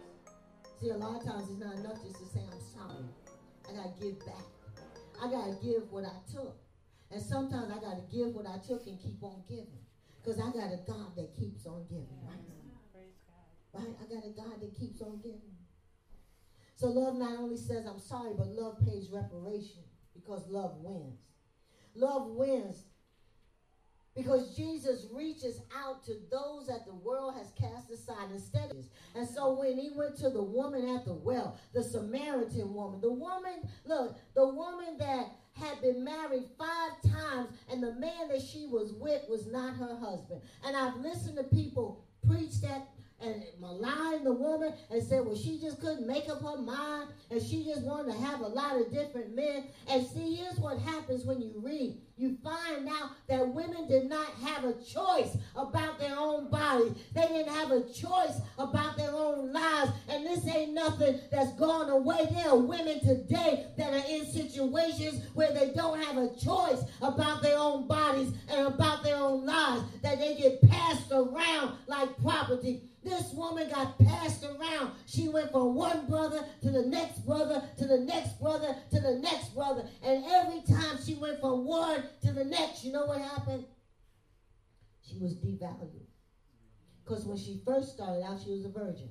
See, 0.80 0.90
a 0.90 0.96
lot 0.96 1.20
of 1.20 1.24
times 1.24 1.48
it's 1.50 1.60
not 1.60 1.74
enough 1.76 2.02
just 2.02 2.18
to 2.18 2.26
say, 2.26 2.40
I'm 2.50 2.60
sorry. 2.74 3.04
I 3.70 3.72
got 3.74 3.96
to 3.96 4.04
give 4.04 4.18
back. 4.26 4.44
I 5.22 5.30
got 5.30 5.46
to 5.46 5.64
give 5.64 5.90
what 5.90 6.04
I 6.04 6.32
took. 6.32 6.63
And 7.14 7.22
sometimes 7.22 7.70
I 7.70 7.78
got 7.78 7.94
to 7.94 8.04
give 8.10 8.34
what 8.34 8.44
I 8.44 8.58
took 8.58 8.86
and 8.88 8.98
keep 9.00 9.22
on 9.22 9.44
giving. 9.48 9.78
Because 10.20 10.40
I 10.40 10.50
got 10.50 10.74
a 10.74 10.82
God 10.84 11.14
that 11.14 11.30
keeps 11.38 11.64
on 11.64 11.86
giving. 11.88 12.18
Right? 12.26 12.42
right? 13.72 13.94
I 14.02 14.12
got 14.12 14.26
a 14.26 14.34
God 14.34 14.60
that 14.60 14.74
keeps 14.74 15.00
on 15.00 15.20
giving. 15.22 15.54
So 16.74 16.88
love 16.88 17.14
not 17.14 17.38
only 17.38 17.56
says 17.56 17.86
I'm 17.86 18.00
sorry, 18.00 18.32
but 18.36 18.48
love 18.48 18.78
pays 18.84 19.10
reparation 19.12 19.84
because 20.12 20.42
love 20.48 20.78
wins. 20.78 21.20
Love 21.94 22.26
wins 22.30 22.82
because 24.14 24.56
Jesus 24.56 25.06
reaches 25.12 25.60
out 25.76 26.04
to 26.04 26.14
those 26.30 26.66
that 26.68 26.86
the 26.86 26.94
world 26.94 27.34
has 27.34 27.52
cast 27.58 27.90
aside 27.90 28.30
instead 28.32 28.70
of 28.70 28.76
And 29.14 29.28
so 29.28 29.58
when 29.58 29.76
he 29.76 29.90
went 29.94 30.16
to 30.18 30.30
the 30.30 30.42
woman 30.42 30.96
at 30.96 31.04
the 31.04 31.14
well, 31.14 31.58
the 31.72 31.82
Samaritan 31.82 32.74
woman, 32.74 33.00
the 33.00 33.12
woman, 33.12 33.68
look, 33.84 34.16
the 34.34 34.46
woman 34.46 34.96
that 34.98 35.26
had 35.52 35.80
been 35.80 36.04
married 36.04 36.44
five 36.58 37.12
times, 37.12 37.48
and 37.70 37.82
the 37.82 37.94
man 37.94 38.28
that 38.28 38.42
she 38.42 38.66
was 38.66 38.92
with 38.92 39.22
was 39.28 39.46
not 39.46 39.76
her 39.76 39.96
husband. 39.96 40.40
And 40.64 40.76
I've 40.76 40.96
listened 40.96 41.36
to 41.36 41.44
people 41.44 42.04
preach 42.26 42.60
that 42.62 42.88
and 43.20 43.42
malign 43.60 44.24
the 44.24 44.32
woman 44.32 44.72
and 44.90 45.02
said, 45.02 45.24
well, 45.24 45.36
she 45.36 45.58
just 45.58 45.80
couldn't 45.80 46.06
make 46.06 46.28
up 46.28 46.42
her 46.42 46.58
mind 46.58 47.10
and 47.30 47.40
she 47.42 47.64
just 47.64 47.82
wanted 47.82 48.12
to 48.12 48.18
have 48.18 48.40
a 48.40 48.46
lot 48.46 48.78
of 48.78 48.92
different 48.92 49.34
men. 49.34 49.64
And 49.88 50.06
see, 50.06 50.36
here's 50.36 50.58
what 50.58 50.78
happens 50.78 51.24
when 51.24 51.40
you 51.40 51.52
read. 51.56 51.96
You 52.16 52.38
find 52.44 52.88
out 52.88 53.10
that 53.28 53.48
women 53.48 53.88
did 53.88 54.08
not 54.08 54.28
have 54.44 54.64
a 54.64 54.74
choice 54.74 55.36
about 55.56 55.98
their 55.98 56.16
own 56.16 56.48
bodies. 56.48 56.92
They 57.12 57.22
didn't 57.22 57.52
have 57.52 57.72
a 57.72 57.82
choice 57.92 58.40
about 58.56 58.96
their 58.96 59.12
own 59.12 59.52
lives. 59.52 59.90
And 60.08 60.24
this 60.24 60.46
ain't 60.46 60.74
nothing 60.74 61.18
that's 61.32 61.52
gone 61.54 61.90
away. 61.90 62.28
There 62.30 62.50
are 62.50 62.56
women 62.56 63.00
today 63.00 63.66
that 63.76 63.92
are 63.92 64.08
in 64.08 64.26
situations 64.26 65.24
where 65.34 65.52
they 65.52 65.72
don't 65.74 66.00
have 66.04 66.16
a 66.16 66.28
choice 66.36 66.84
about 67.02 67.42
their 67.42 67.58
own 67.58 67.88
bodies 67.88 68.32
and 68.48 68.68
about 68.68 69.02
their 69.02 69.16
own 69.16 69.44
lives, 69.44 69.82
that 70.02 70.20
they 70.20 70.36
get 70.36 70.62
passed 70.70 71.10
around 71.10 71.76
like 71.88 72.16
property. 72.22 72.82
This 73.04 73.32
woman 73.34 73.68
got 73.68 73.98
passed 73.98 74.44
around. 74.44 74.92
She 75.06 75.28
went 75.28 75.52
from 75.52 75.74
one 75.74 76.06
brother 76.06 76.42
to 76.62 76.70
the 76.70 76.86
next 76.86 77.26
brother 77.26 77.62
to 77.76 77.86
the 77.86 77.98
next 77.98 78.40
brother 78.40 78.74
to 78.92 79.00
the 79.00 79.16
next 79.16 79.54
brother. 79.54 79.84
And 80.02 80.24
every 80.24 80.62
time 80.62 80.98
she 81.04 81.14
went 81.14 81.38
from 81.40 81.66
one 81.66 82.03
to 82.22 82.32
the 82.32 82.44
next, 82.44 82.84
you 82.84 82.92
know 82.92 83.06
what 83.06 83.20
happened? 83.20 83.64
She 85.02 85.18
was 85.18 85.34
devalued. 85.34 86.06
Because 87.04 87.24
when 87.26 87.36
she 87.36 87.60
first 87.66 87.94
started 87.94 88.24
out, 88.24 88.40
she 88.42 88.50
was 88.50 88.64
a 88.64 88.70
virgin. 88.70 89.10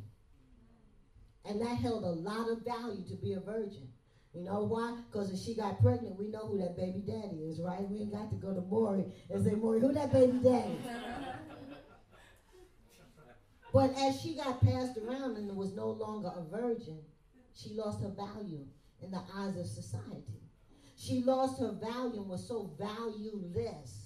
And 1.45 1.61
that 1.61 1.77
held 1.77 2.03
a 2.03 2.07
lot 2.07 2.49
of 2.49 2.65
value 2.65 3.03
to 3.09 3.15
be 3.15 3.33
a 3.33 3.39
virgin. 3.39 3.89
You 4.33 4.43
know 4.43 4.63
why? 4.63 4.97
Because 5.11 5.31
if 5.31 5.39
she 5.39 5.53
got 5.55 5.79
pregnant, 5.81 6.17
we 6.17 6.29
know 6.29 6.47
who 6.47 6.57
that 6.59 6.75
baby 6.75 7.03
daddy 7.05 7.43
is, 7.43 7.59
right? 7.59 7.87
We 7.87 7.99
ain't 7.99 8.13
got 8.13 8.31
to 8.31 8.35
go 8.35 8.53
to 8.53 8.61
Maury 8.61 9.05
and 9.29 9.45
say, 9.45 9.51
Maury, 9.51 9.79
who 9.79 9.93
that 9.93 10.11
baby 10.11 10.39
daddy? 10.39 10.79
But 13.71 13.95
as 13.97 14.21
she 14.21 14.35
got 14.35 14.61
passed 14.61 14.97
around 14.97 15.37
and 15.37 15.55
was 15.55 15.73
no 15.73 15.89
longer 15.89 16.31
a 16.35 16.43
virgin, 16.43 16.99
she 17.55 17.73
lost 17.73 18.01
her 18.01 18.09
value 18.09 18.65
in 19.01 19.11
the 19.11 19.21
eyes 19.35 19.57
of 19.57 19.67
society. 19.67 20.42
She 20.95 21.23
lost 21.23 21.59
her 21.59 21.71
value 21.71 22.21
and 22.21 22.29
was 22.29 22.47
so 22.47 22.71
valueless 22.77 24.03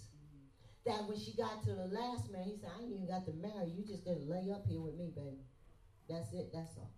that 0.85 1.07
when 1.07 1.19
she 1.19 1.35
got 1.35 1.63
to 1.63 1.71
the 1.71 1.87
last 1.87 2.31
man, 2.31 2.43
he 2.45 2.55
said, 2.55 2.69
I 2.77 2.83
ain't 2.83 2.93
even 2.93 3.07
got 3.07 3.25
to 3.25 3.33
marry 3.33 3.69
you. 3.69 3.83
just 3.85 4.05
gonna 4.05 4.17
lay 4.19 4.51
up 4.51 4.65
here 4.67 4.79
with 4.79 4.95
me, 4.95 5.11
baby. 5.15 5.43
That's 6.09 6.33
it, 6.33 6.49
that's 6.53 6.77
all. 6.77 6.93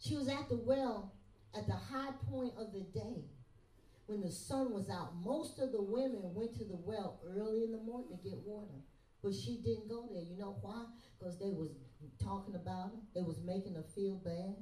She 0.00 0.16
was 0.16 0.28
at 0.28 0.48
the 0.48 0.56
well 0.56 1.14
at 1.56 1.66
the 1.66 1.74
high 1.74 2.12
point 2.28 2.54
of 2.58 2.72
the 2.72 2.80
day 2.80 3.24
when 4.06 4.20
the 4.20 4.30
sun 4.30 4.72
was 4.72 4.90
out. 4.90 5.14
Most 5.24 5.60
of 5.60 5.70
the 5.70 5.82
women 5.82 6.34
went 6.34 6.54
to 6.54 6.64
the 6.64 6.76
well 6.76 7.20
early 7.24 7.62
in 7.62 7.70
the 7.70 7.78
morning 7.78 8.10
to 8.10 8.28
get 8.28 8.38
water. 8.44 8.82
But 9.22 9.34
she 9.34 9.60
didn't 9.62 9.88
go 9.88 10.08
there. 10.10 10.22
You 10.22 10.38
know 10.38 10.56
why? 10.62 10.86
Because 11.18 11.38
they 11.38 11.50
was 11.50 11.70
talking 12.22 12.54
about 12.54 12.90
her. 12.90 13.00
They 13.14 13.22
was 13.22 13.38
making 13.44 13.74
her 13.74 13.84
feel 13.94 14.16
bad. 14.16 14.56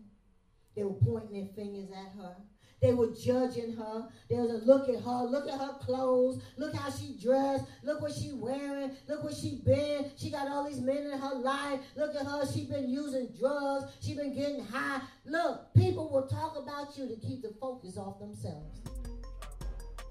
They 0.77 0.85
were 0.85 0.99
pointing 1.01 1.33
their 1.33 1.55
fingers 1.55 1.89
at 1.91 2.13
her. 2.21 2.37
They 2.81 2.95
were 2.95 3.09
judging 3.09 3.75
her. 3.77 4.09
They 4.31 4.37
was 4.37 4.63
look 4.65 4.89
at 4.89 5.03
her. 5.03 5.25
Look 5.25 5.49
at 5.49 5.59
her 5.59 5.79
clothes. 5.81 6.43
Look 6.57 6.75
how 6.75 6.91
she 6.91 7.17
dressed. 7.21 7.65
Look 7.83 8.01
what 8.01 8.13
she 8.13 8.33
wearing. 8.33 8.93
Look 9.09 9.25
what 9.25 9.35
she 9.35 9.61
been. 9.65 10.11
She 10.17 10.31
got 10.31 10.49
all 10.49 10.69
these 10.69 10.81
men 10.81 10.99
in 10.99 11.19
her 11.19 11.35
life. 11.35 11.81
Look 11.97 12.15
at 12.15 12.27
her. 12.27 12.47
She 12.53 12.65
been 12.65 12.89
using 12.89 13.29
drugs. 13.39 13.93
She 14.01 14.15
been 14.15 14.35
getting 14.35 14.65
high. 14.65 15.01
Look, 15.25 15.75
people 15.75 16.09
will 16.09 16.29
talk 16.29 16.57
about 16.57 16.97
you 16.97 17.09
to 17.09 17.17
keep 17.17 17.43
the 17.43 17.53
focus 17.61 17.97
off 17.97 18.21
themselves. 18.21 18.81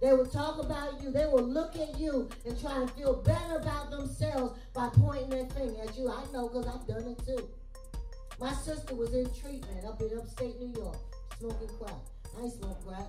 They 0.02 0.14
will 0.14 0.28
talk 0.28 0.64
about 0.64 1.02
you. 1.02 1.12
They 1.12 1.26
will 1.26 1.44
look 1.44 1.76
at 1.76 1.98
you 1.98 2.30
and 2.46 2.60
try 2.60 2.86
to 2.86 2.88
feel 2.94 3.16
better 3.24 3.56
about 3.56 3.90
themselves 3.90 4.60
by 4.74 4.90
pointing 4.90 5.30
their 5.30 5.46
finger 5.46 5.82
at 5.84 5.98
you. 5.98 6.10
I 6.12 6.24
know 6.32 6.50
because 6.50 6.68
I've 6.68 6.86
done 6.86 7.08
it 7.08 7.26
too. 7.26 7.50
My 8.40 8.54
sister 8.54 8.94
was 8.94 9.14
in 9.14 9.26
treatment 9.34 9.86
up 9.86 10.00
in 10.00 10.16
upstate 10.16 10.60
New 10.60 10.72
York, 10.80 10.98
smoking 11.40 11.70
crack. 11.80 11.96
I 12.38 12.44
ain't 12.44 12.54
smoke 12.54 12.86
crack. 12.86 13.08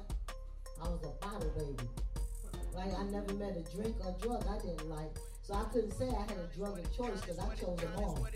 I 0.82 0.88
was 0.88 1.02
a 1.02 1.24
bottle 1.24 1.52
baby. 1.56 1.88
Like 2.74 2.98
I 2.98 3.02
never 3.04 3.34
met 3.34 3.56
a 3.56 3.76
drink 3.76 3.96
or 4.04 4.16
drug 4.22 4.44
I 4.48 4.58
didn't 4.58 4.88
like. 4.88 5.10
So 5.42 5.54
I 5.54 5.64
couldn't 5.72 5.92
say 5.92 6.08
I 6.08 6.22
had 6.22 6.38
a 6.38 6.56
drug 6.56 6.78
of 6.78 6.96
choice 6.96 7.20
because 7.20 7.38
I 7.38 7.54
chose 7.54 7.78
them 7.78 7.92
all. 7.98 8.26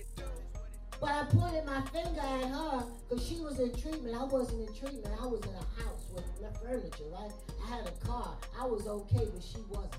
But 1.00 1.10
I 1.10 1.24
pointed 1.24 1.64
my 1.64 1.80
finger 1.92 2.20
at 2.20 2.44
her 2.44 2.84
because 3.08 3.26
she 3.26 3.36
was 3.40 3.58
in 3.58 3.72
treatment. 3.74 4.16
I 4.16 4.24
wasn't 4.24 4.68
in 4.68 4.74
treatment. 4.74 5.14
I 5.20 5.26
was 5.26 5.40
in 5.42 5.54
a 5.54 5.82
house 5.82 6.06
with 6.14 6.24
furniture, 6.62 7.10
right? 7.10 7.32
I 7.64 7.76
had 7.76 7.86
a 7.86 8.06
car. 8.06 8.36
I 8.60 8.66
was 8.66 8.86
okay, 8.86 9.26
but 9.32 9.42
she 9.42 9.58
wasn't. 9.68 9.96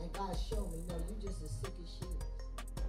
And 0.00 0.12
God 0.12 0.36
showed 0.48 0.70
me, 0.72 0.78
no, 0.88 0.94
you're 1.08 1.30
just 1.30 1.42
as 1.42 1.50
sick 1.50 1.72
as 1.82 1.90
she 1.98 2.04
is. 2.06 2.84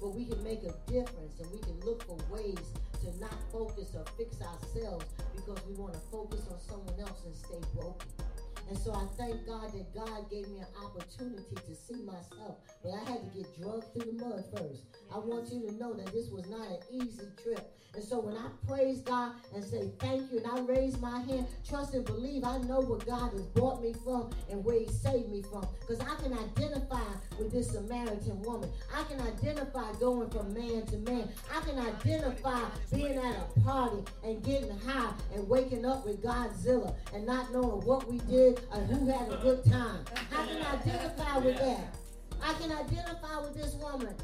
But 0.00 0.14
we 0.14 0.24
can 0.24 0.42
make 0.42 0.62
a 0.62 0.74
difference 0.90 1.40
and 1.40 1.50
we 1.50 1.58
can 1.58 1.78
look 1.84 2.02
for 2.04 2.16
ways 2.32 2.58
to 3.02 3.20
not 3.20 3.36
focus 3.52 3.94
or 3.94 4.04
fix 4.16 4.40
ourselves 4.40 5.06
because 5.34 5.58
we 5.68 5.74
want 5.74 5.92
to 5.92 6.00
focus 6.10 6.40
on 6.50 6.60
someone 6.60 6.98
else 7.00 7.22
and 7.24 7.34
stay 7.36 7.60
broken. 7.74 8.25
And 8.68 8.78
so 8.78 8.92
I 8.92 9.06
thank 9.16 9.46
God 9.46 9.72
that 9.72 9.94
God 9.94 10.30
gave 10.30 10.48
me 10.48 10.58
an 10.58 10.66
opportunity 10.84 11.54
to 11.54 11.74
see 11.74 12.02
myself. 12.02 12.58
But 12.82 12.92
I 12.94 13.10
had 13.10 13.20
to 13.22 13.38
get 13.38 13.60
drugged 13.60 13.92
through 13.92 14.12
the 14.12 14.24
mud 14.24 14.44
first. 14.56 14.82
I 15.14 15.18
want 15.18 15.52
you 15.52 15.68
to 15.68 15.74
know 15.74 15.94
that 15.94 16.12
this 16.12 16.28
was 16.30 16.48
not 16.48 16.66
an 16.68 16.78
easy 16.90 17.28
trip. 17.42 17.72
And 17.96 18.04
so 18.04 18.20
when 18.20 18.36
I 18.36 18.48
praise 18.68 19.00
God 19.00 19.32
and 19.54 19.64
say 19.64 19.90
thank 19.98 20.30
you 20.30 20.38
and 20.38 20.46
I 20.46 20.60
raise 20.60 20.98
my 21.00 21.20
hand, 21.22 21.46
trust 21.66 21.94
and 21.94 22.04
believe 22.04 22.44
I 22.44 22.58
know 22.58 22.82
where 22.82 22.98
God 22.98 23.32
has 23.32 23.46
brought 23.46 23.82
me 23.82 23.94
from 24.04 24.30
and 24.50 24.62
where 24.62 24.78
he 24.78 24.86
saved 24.86 25.30
me 25.30 25.42
from. 25.42 25.66
Because 25.80 26.00
I 26.00 26.14
can 26.22 26.34
identify 26.34 27.08
with 27.38 27.52
this 27.52 27.70
Samaritan 27.70 28.42
woman. 28.42 28.70
I 28.94 29.02
can 29.04 29.20
identify 29.20 29.92
going 29.98 30.28
from 30.28 30.52
man 30.52 30.84
to 30.86 30.98
man. 30.98 31.30
I 31.50 31.60
can 31.60 31.78
identify 31.78 32.60
being 32.92 33.16
at 33.16 33.34
a 33.34 33.60
party 33.60 34.02
and 34.22 34.44
getting 34.44 34.76
high 34.80 35.12
and 35.34 35.48
waking 35.48 35.86
up 35.86 36.04
with 36.04 36.22
Godzilla 36.22 36.94
and 37.14 37.24
not 37.24 37.50
knowing 37.50 37.80
what 37.86 38.06
we 38.10 38.18
did 38.18 38.55
and 38.72 38.86
who 38.90 39.06
had 39.06 39.32
a 39.32 39.36
good 39.36 39.64
time. 39.64 40.04
I 40.32 40.46
can 40.46 40.62
identify 40.62 41.38
with 41.38 41.58
that. 41.58 41.94
I 42.42 42.52
can 42.54 42.70
identify 42.70 43.40
with 43.40 43.54
this 43.54 43.74
woman. 43.74 44.14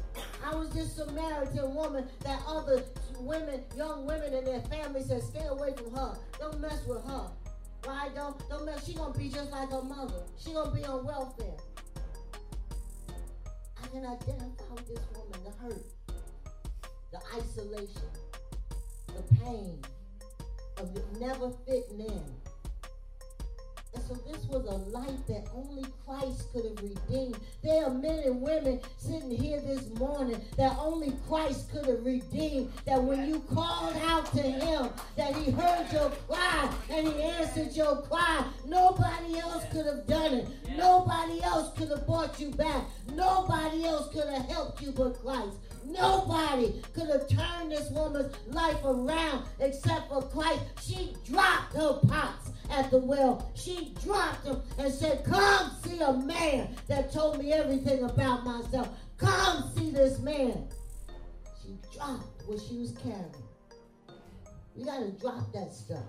I 0.45 0.55
was 0.55 0.69
this 0.69 0.93
Samaritan 0.95 1.73
woman 1.73 2.07
that 2.23 2.41
other 2.47 2.83
women, 3.19 3.61
young 3.75 4.05
women 4.05 4.33
and 4.33 4.45
their 4.45 4.61
families 4.61 5.07
said, 5.07 5.23
stay 5.23 5.45
away 5.45 5.73
from 5.75 5.93
her. 5.95 6.17
Don't 6.39 6.59
mess 6.59 6.85
with 6.87 7.03
her. 7.05 7.29
Why 7.83 8.09
don't 8.15 8.37
don't 8.49 8.65
mess? 8.65 8.85
She 8.85 8.93
gonna 8.93 9.17
be 9.17 9.29
just 9.29 9.51
like 9.51 9.69
her 9.71 9.81
mother. 9.81 10.23
She 10.37 10.53
gonna 10.53 10.71
be 10.73 10.85
on 10.85 11.05
welfare. 11.05 11.57
I 13.83 13.87
can 13.87 14.05
identify 14.05 14.73
with 14.73 14.87
this 14.87 14.99
woman, 15.15 15.39
the 15.43 15.51
hurt, 15.61 15.85
the 17.11 17.19
isolation, 17.35 18.09
the 19.07 19.35
pain 19.35 19.81
of 20.77 21.19
never 21.19 21.51
fitting 21.65 21.99
in. 21.99 22.42
And 23.93 24.03
so 24.03 24.15
this 24.15 24.43
was 24.45 24.65
a 24.65 24.75
life 24.91 25.27
that 25.27 25.47
only 25.53 25.85
Christ 26.05 26.51
could 26.51 26.65
have 26.65 26.81
redeemed. 26.81 27.37
There 27.63 27.85
are 27.85 27.93
men 27.93 28.19
and 28.25 28.41
women 28.41 28.79
sitting 28.97 29.29
here 29.29 29.59
this 29.61 29.87
morning 29.99 30.41
that 30.57 30.75
only 30.79 31.13
Christ 31.27 31.71
could 31.71 31.85
have 31.85 32.03
redeemed. 32.03 32.71
That 32.85 33.03
when 33.03 33.27
you 33.27 33.39
called 33.53 33.95
out 34.07 34.25
to 34.33 34.41
him, 34.41 34.89
that 35.15 35.35
he 35.35 35.51
heard 35.51 35.91
your 35.91 36.09
cry 36.27 36.73
and 36.89 37.07
he 37.07 37.21
answered 37.21 37.75
your 37.75 38.01
cry. 38.03 38.45
Nobody 38.65 39.37
else 39.37 39.63
could 39.71 39.85
have 39.85 40.07
done 40.07 40.33
it. 40.33 40.47
Nobody 40.75 41.43
else 41.43 41.77
could 41.77 41.89
have 41.89 42.05
brought 42.07 42.39
you 42.39 42.49
back. 42.51 42.85
Nobody 43.13 43.85
else 43.85 44.11
could 44.11 44.27
have 44.27 44.45
helped 44.49 44.81
you 44.81 44.91
but 44.91 45.21
Christ. 45.21 45.57
Nobody 45.85 46.81
could 46.93 47.09
have 47.09 47.27
turned 47.27 47.71
this 47.71 47.89
woman's 47.91 48.33
life 48.47 48.83
around 48.83 49.45
except 49.59 50.09
for 50.09 50.21
Christ. 50.21 50.61
She 50.81 51.15
dropped 51.25 51.75
her 51.75 51.99
pots 52.07 52.52
at 52.69 52.89
the 52.91 52.97
well. 52.97 53.51
She 53.55 53.93
dropped 54.03 54.45
them 54.45 54.61
and 54.77 54.93
said, 54.93 55.23
Come 55.23 55.71
see 55.83 55.99
a 55.99 56.13
man 56.13 56.75
that 56.87 57.11
told 57.11 57.39
me 57.39 57.53
everything 57.53 58.03
about 58.03 58.45
myself. 58.45 58.89
Come 59.17 59.71
see 59.75 59.91
this 59.91 60.19
man. 60.19 60.67
She 61.61 61.77
dropped 61.95 62.47
what 62.47 62.59
she 62.61 62.77
was 62.77 62.91
carrying. 62.91 63.35
We 64.75 64.83
got 64.83 64.99
to 64.99 65.11
drop 65.11 65.51
that 65.53 65.73
stuff. 65.73 66.03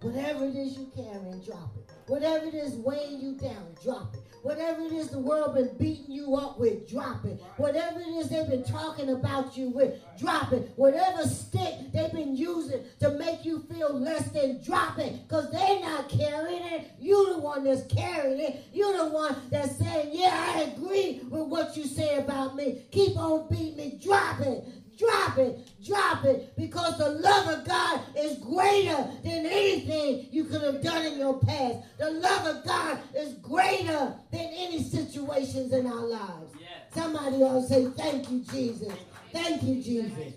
Whatever 0.00 0.44
it 0.44 0.56
is 0.56 0.76
you 0.76 0.90
carry, 0.94 1.40
drop 1.44 1.74
it. 1.76 1.90
Whatever 2.06 2.46
it 2.46 2.54
is 2.54 2.74
weighing 2.74 3.18
you 3.20 3.32
down, 3.32 3.74
drop 3.82 4.14
it. 4.14 4.20
Whatever 4.42 4.82
it 4.82 4.92
is 4.92 5.08
the 5.08 5.18
world 5.18 5.54
been 5.54 5.76
beating 5.76 6.12
you 6.12 6.36
up 6.36 6.60
with, 6.60 6.88
drop 6.88 7.24
it. 7.24 7.42
Whatever 7.56 7.98
it 7.98 8.08
is 8.08 8.28
they've 8.28 8.48
been 8.48 8.62
talking 8.62 9.10
about 9.10 9.56
you 9.56 9.70
with, 9.70 9.94
drop 10.16 10.52
it. 10.52 10.70
Whatever 10.76 11.24
stick 11.24 11.92
they've 11.92 12.12
been 12.12 12.36
using 12.36 12.84
to 13.00 13.10
make 13.18 13.44
you 13.44 13.66
feel 13.72 13.98
less 13.98 14.28
than, 14.28 14.62
drop 14.62 15.00
it. 15.00 15.26
Because 15.26 15.50
they're 15.50 15.80
not 15.80 16.08
carrying 16.08 16.62
it. 16.62 16.92
You 17.00 17.32
the 17.34 17.40
one 17.40 17.64
that's 17.64 17.92
carrying 17.92 18.38
it. 18.38 18.64
You 18.72 18.96
the 18.96 19.08
one 19.08 19.34
that's 19.50 19.76
saying, 19.76 20.10
yeah, 20.12 20.54
I 20.54 20.60
agree 20.60 21.22
with 21.28 21.48
what 21.48 21.76
you 21.76 21.86
say 21.86 22.18
about 22.18 22.54
me. 22.54 22.86
Keep 22.92 23.16
on 23.16 23.48
beating 23.48 23.76
me. 23.76 23.98
Drop 24.00 24.40
it. 24.40 24.64
Drop 24.98 25.36
it, 25.38 25.68
drop 25.84 26.24
it, 26.24 26.56
because 26.56 26.96
the 26.96 27.10
love 27.10 27.48
of 27.48 27.66
God 27.66 28.00
is 28.16 28.38
greater 28.38 28.96
than 29.22 29.44
anything 29.44 30.28
you 30.30 30.44
could 30.44 30.62
have 30.62 30.82
done 30.82 31.04
in 31.04 31.18
your 31.18 31.38
past. 31.40 31.78
The 31.98 32.10
love 32.10 32.46
of 32.46 32.64
God 32.64 32.98
is 33.14 33.34
greater 33.34 34.14
than 34.30 34.40
any 34.40 34.82
situations 34.82 35.72
in 35.72 35.86
our 35.86 36.06
lives. 36.06 36.54
Yes. 36.58 36.70
Somebody 36.94 37.36
ought 37.36 37.60
to 37.60 37.66
say, 37.66 37.90
Thank 37.90 38.30
you, 38.30 38.40
Jesus. 38.50 38.92
Thank 39.32 39.62
you, 39.64 39.82
Jesus. 39.82 40.34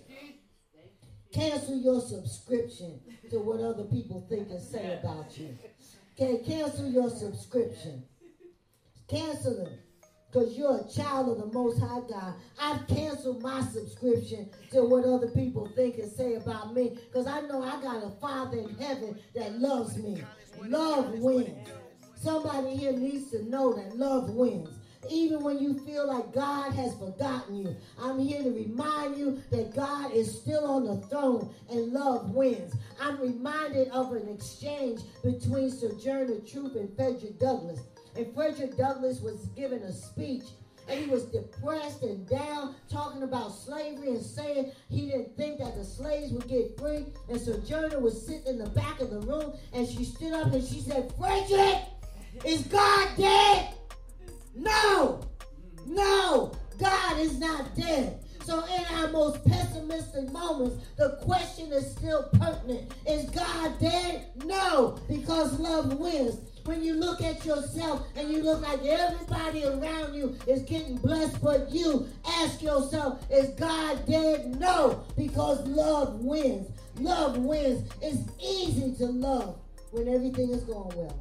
Cancel 1.32 1.78
your 1.78 2.00
subscription 2.00 3.00
to 3.30 3.38
what 3.38 3.60
other 3.60 3.84
people 3.84 4.26
think 4.28 4.50
and 4.50 4.60
say 4.60 4.98
about 5.02 5.38
you. 5.38 5.56
Okay, 6.18 6.42
cancel 6.44 6.90
your 6.90 7.08
subscription. 7.08 8.04
Cancel 9.08 9.64
them 9.64 9.78
because 10.30 10.56
you're 10.56 10.78
a 10.78 10.88
child 10.88 11.28
of 11.28 11.38
the 11.38 11.52
Most 11.52 11.80
High 11.80 12.00
God. 12.08 12.34
I've 12.60 12.86
canceled 12.86 13.42
my 13.42 13.62
subscription 13.62 14.48
to 14.70 14.84
what 14.84 15.04
other 15.04 15.28
people 15.28 15.68
think 15.74 15.98
and 15.98 16.10
say 16.10 16.34
about 16.34 16.74
me 16.74 16.98
because 17.06 17.26
I 17.26 17.40
know 17.42 17.62
I 17.62 17.80
got 17.82 18.04
a 18.04 18.10
Father 18.20 18.58
in 18.58 18.74
heaven 18.76 19.18
that 19.34 19.58
loves 19.58 19.96
me. 19.96 20.22
Love 20.62 21.14
wins. 21.18 21.68
Somebody 22.14 22.76
here 22.76 22.92
needs 22.92 23.30
to 23.30 23.48
know 23.48 23.72
that 23.72 23.96
love 23.96 24.30
wins. 24.30 24.68
Even 25.08 25.42
when 25.42 25.58
you 25.58 25.78
feel 25.86 26.06
like 26.06 26.32
God 26.34 26.72
has 26.74 26.94
forgotten 26.98 27.56
you, 27.56 27.74
I'm 27.98 28.18
here 28.18 28.42
to 28.42 28.50
remind 28.50 29.16
you 29.16 29.42
that 29.50 29.74
God 29.74 30.12
is 30.12 30.40
still 30.40 30.66
on 30.66 30.84
the 30.84 31.06
throne 31.06 31.52
and 31.70 31.92
love 31.92 32.30
wins. 32.30 32.74
I'm 33.00 33.18
reminded 33.18 33.88
of 33.88 34.12
an 34.12 34.28
exchange 34.28 35.00
between 35.24 35.70
Sojourner 35.70 36.40
Truth 36.40 36.76
and 36.76 36.94
Frederick 36.94 37.38
Douglass. 37.38 37.80
And 38.16 38.34
Frederick 38.34 38.76
Douglass 38.76 39.20
was 39.20 39.46
giving 39.56 39.82
a 39.82 39.92
speech 39.92 40.44
and 40.90 40.98
he 40.98 41.06
was 41.06 41.24
depressed 41.26 42.02
and 42.02 42.28
down, 42.28 42.74
talking 42.90 43.22
about 43.22 43.54
slavery 43.54 44.08
and 44.08 44.22
saying 44.22 44.72
he 44.88 45.06
didn't 45.06 45.36
think 45.36 45.58
that 45.58 45.76
the 45.76 45.84
slaves 45.84 46.32
would 46.32 46.48
get 46.48 46.76
free. 46.78 47.06
And 47.28 47.40
Sojourner 47.40 48.00
was 48.00 48.26
sitting 48.26 48.46
in 48.46 48.58
the 48.58 48.70
back 48.70 49.00
of 49.00 49.10
the 49.10 49.20
room, 49.20 49.52
and 49.72 49.86
she 49.86 50.04
stood 50.04 50.32
up 50.32 50.52
and 50.52 50.66
she 50.66 50.80
said, 50.80 51.12
Frederick, 51.16 51.78
is 52.44 52.62
God 52.62 53.08
dead? 53.16 53.74
No, 54.54 55.20
no, 55.86 56.52
God 56.78 57.18
is 57.18 57.38
not 57.38 57.74
dead. 57.76 58.24
So 58.44 58.64
in 58.64 58.84
our 58.96 59.08
most 59.12 59.44
pessimistic 59.44 60.32
moments, 60.32 60.84
the 60.96 61.18
question 61.22 61.70
is 61.72 61.92
still 61.92 62.24
pertinent. 62.32 62.90
Is 63.06 63.30
God 63.30 63.78
dead? 63.78 64.26
No, 64.44 64.98
because 65.08 65.60
love 65.60 65.98
wins 65.98 66.49
when 66.64 66.82
you 66.82 66.94
look 66.94 67.22
at 67.22 67.44
yourself 67.44 68.06
and 68.16 68.30
you 68.30 68.42
look 68.42 68.62
like 68.62 68.84
everybody 68.84 69.64
around 69.64 70.14
you 70.14 70.36
is 70.46 70.62
getting 70.62 70.96
blessed 70.96 71.42
but 71.42 71.70
you, 71.70 72.08
ask 72.26 72.62
yourself, 72.62 73.24
is 73.30 73.50
God 73.50 74.06
dead? 74.06 74.58
No, 74.60 75.04
because 75.16 75.66
love 75.66 76.20
wins. 76.20 76.68
Love 76.98 77.38
wins. 77.38 77.90
It's 78.02 78.30
easy 78.42 78.94
to 78.96 79.06
love 79.06 79.58
when 79.92 80.08
everything 80.08 80.50
is 80.50 80.62
going 80.64 80.96
well. 80.96 81.20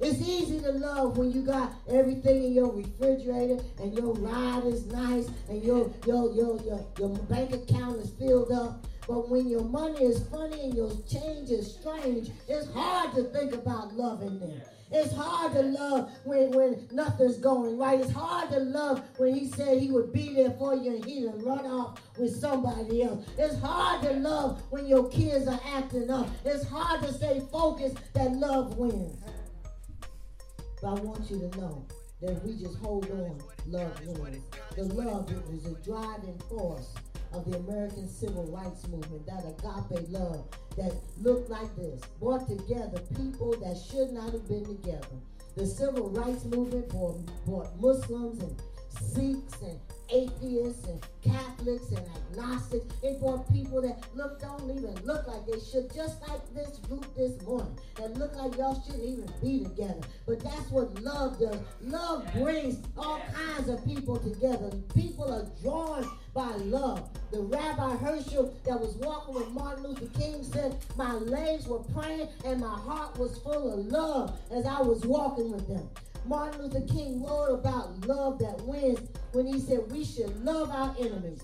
It's 0.00 0.20
easy 0.20 0.58
to 0.60 0.72
love 0.72 1.16
when 1.16 1.30
you 1.30 1.42
got 1.42 1.72
everything 1.88 2.42
in 2.42 2.52
your 2.52 2.72
refrigerator 2.72 3.62
and 3.80 3.96
your 3.96 4.12
ride 4.14 4.64
is 4.64 4.84
nice 4.86 5.28
and 5.48 5.62
your 5.62 5.92
your 6.06 6.32
your 6.34 6.60
your, 6.62 6.84
your 6.98 7.08
bank 7.30 7.52
account 7.52 7.98
is 7.98 8.10
filled 8.18 8.50
up 8.50 8.84
but 9.08 9.28
when 9.28 9.48
your 9.48 9.64
money 9.64 10.04
is 10.04 10.26
funny 10.28 10.60
and 10.62 10.74
your 10.74 10.90
change 11.08 11.50
is 11.50 11.74
strange, 11.74 12.30
it's 12.48 12.70
hard 12.72 13.14
to 13.14 13.24
think 13.24 13.52
about 13.52 13.94
loving 13.94 14.38
them. 14.38 14.60
It's 14.94 15.12
hard 15.14 15.54
to 15.54 15.62
love 15.62 16.12
when, 16.24 16.50
when 16.50 16.86
nothing's 16.92 17.38
going 17.38 17.78
right. 17.78 17.98
It's 17.98 18.12
hard 18.12 18.50
to 18.50 18.58
love 18.58 19.02
when 19.16 19.34
he 19.34 19.48
said 19.48 19.78
he 19.78 19.90
would 19.90 20.12
be 20.12 20.34
there 20.34 20.50
for 20.52 20.74
you 20.74 20.96
and 20.96 21.04
he 21.04 21.22
didn't 21.22 21.42
run 21.42 21.64
off 21.64 22.00
with 22.18 22.38
somebody 22.38 23.02
else. 23.02 23.24
It's 23.38 23.58
hard 23.58 24.02
to 24.02 24.12
love 24.12 24.62
when 24.70 24.86
your 24.86 25.08
kids 25.08 25.48
are 25.48 25.60
acting 25.74 26.10
up. 26.10 26.28
It's 26.44 26.68
hard 26.68 27.02
to 27.02 27.12
stay 27.12 27.40
focused 27.50 27.96
that 28.12 28.32
love 28.32 28.76
wins. 28.76 29.18
But 30.82 30.88
I 30.88 31.00
want 31.00 31.30
you 31.30 31.38
to 31.38 31.58
know 31.58 31.86
that 32.20 32.44
we 32.44 32.56
just 32.56 32.76
hold 32.76 33.10
on, 33.10 33.40
love 33.66 34.06
wins. 34.18 34.44
The 34.76 34.84
love 34.84 35.32
is 35.52 35.64
a 35.66 35.74
driving 35.82 36.38
force 36.50 36.94
of 37.34 37.50
the 37.50 37.56
American 37.58 38.08
Civil 38.08 38.46
Rights 38.46 38.86
Movement, 38.88 39.26
that 39.26 39.44
agape 39.44 40.08
love 40.10 40.44
that 40.76 40.94
looked 41.20 41.50
like 41.50 41.74
this, 41.76 42.00
brought 42.20 42.48
together 42.48 43.00
people 43.16 43.52
that 43.60 43.76
should 43.76 44.12
not 44.12 44.32
have 44.32 44.48
been 44.48 44.64
together. 44.64 45.06
The 45.56 45.66
Civil 45.66 46.10
Rights 46.10 46.44
Movement 46.44 46.88
brought, 46.88 47.16
brought 47.44 47.80
Muslims 47.80 48.40
and 48.42 48.56
Sikhs 48.88 49.60
and 49.62 49.78
atheists 50.12 50.86
and 50.86 51.00
Catholics 51.22 51.90
and 51.90 52.04
agnostics. 52.30 52.86
It 53.02 53.20
brought 53.20 53.50
people 53.52 53.80
that 53.82 54.04
look 54.14 54.40
don't 54.40 54.70
even 54.70 54.94
look 55.04 55.26
like 55.26 55.46
they 55.46 55.58
should, 55.60 55.92
just 55.94 56.20
like 56.28 56.40
this 56.54 56.78
group 56.78 57.06
this 57.16 57.40
morning, 57.42 57.78
that 57.96 58.14
look 58.14 58.34
like 58.36 58.56
y'all 58.56 58.82
shouldn't 58.84 59.04
even 59.04 59.30
be 59.40 59.64
together. 59.64 60.00
But 60.26 60.40
that's 60.40 60.70
what 60.70 61.00
love 61.02 61.38
does. 61.38 61.58
Love 61.80 62.26
brings 62.34 62.78
all 62.98 63.20
kinds 63.32 63.68
of 63.68 63.84
people 63.84 64.18
together. 64.18 64.70
People 64.94 65.32
are 65.32 65.46
drawn 65.62 66.10
by 66.34 66.50
love. 66.56 67.08
The 67.30 67.40
Rabbi 67.40 67.96
Heschel 67.96 68.52
that 68.64 68.80
was 68.80 68.94
walking 68.96 69.34
with 69.34 69.48
Martin 69.50 69.84
Luther 69.84 70.18
King 70.18 70.42
said, 70.42 70.76
My 70.96 71.12
legs 71.12 71.66
were 71.66 71.80
praying 71.80 72.28
and 72.44 72.60
my 72.60 72.78
heart 72.78 73.18
was 73.18 73.38
full 73.38 73.72
of 73.72 73.86
love 73.86 74.38
as 74.50 74.66
I 74.66 74.80
was 74.80 75.04
walking 75.04 75.52
with 75.52 75.68
them. 75.68 75.88
Martin 76.24 76.62
Luther 76.62 76.80
King 76.82 77.22
wrote 77.22 77.52
about 77.52 78.06
love 78.06 78.38
that 78.38 78.60
wins 78.62 79.08
when 79.32 79.46
he 79.46 79.58
said 79.58 79.90
we 79.90 80.04
should 80.04 80.44
love 80.44 80.70
our 80.70 80.94
enemies. 80.98 81.42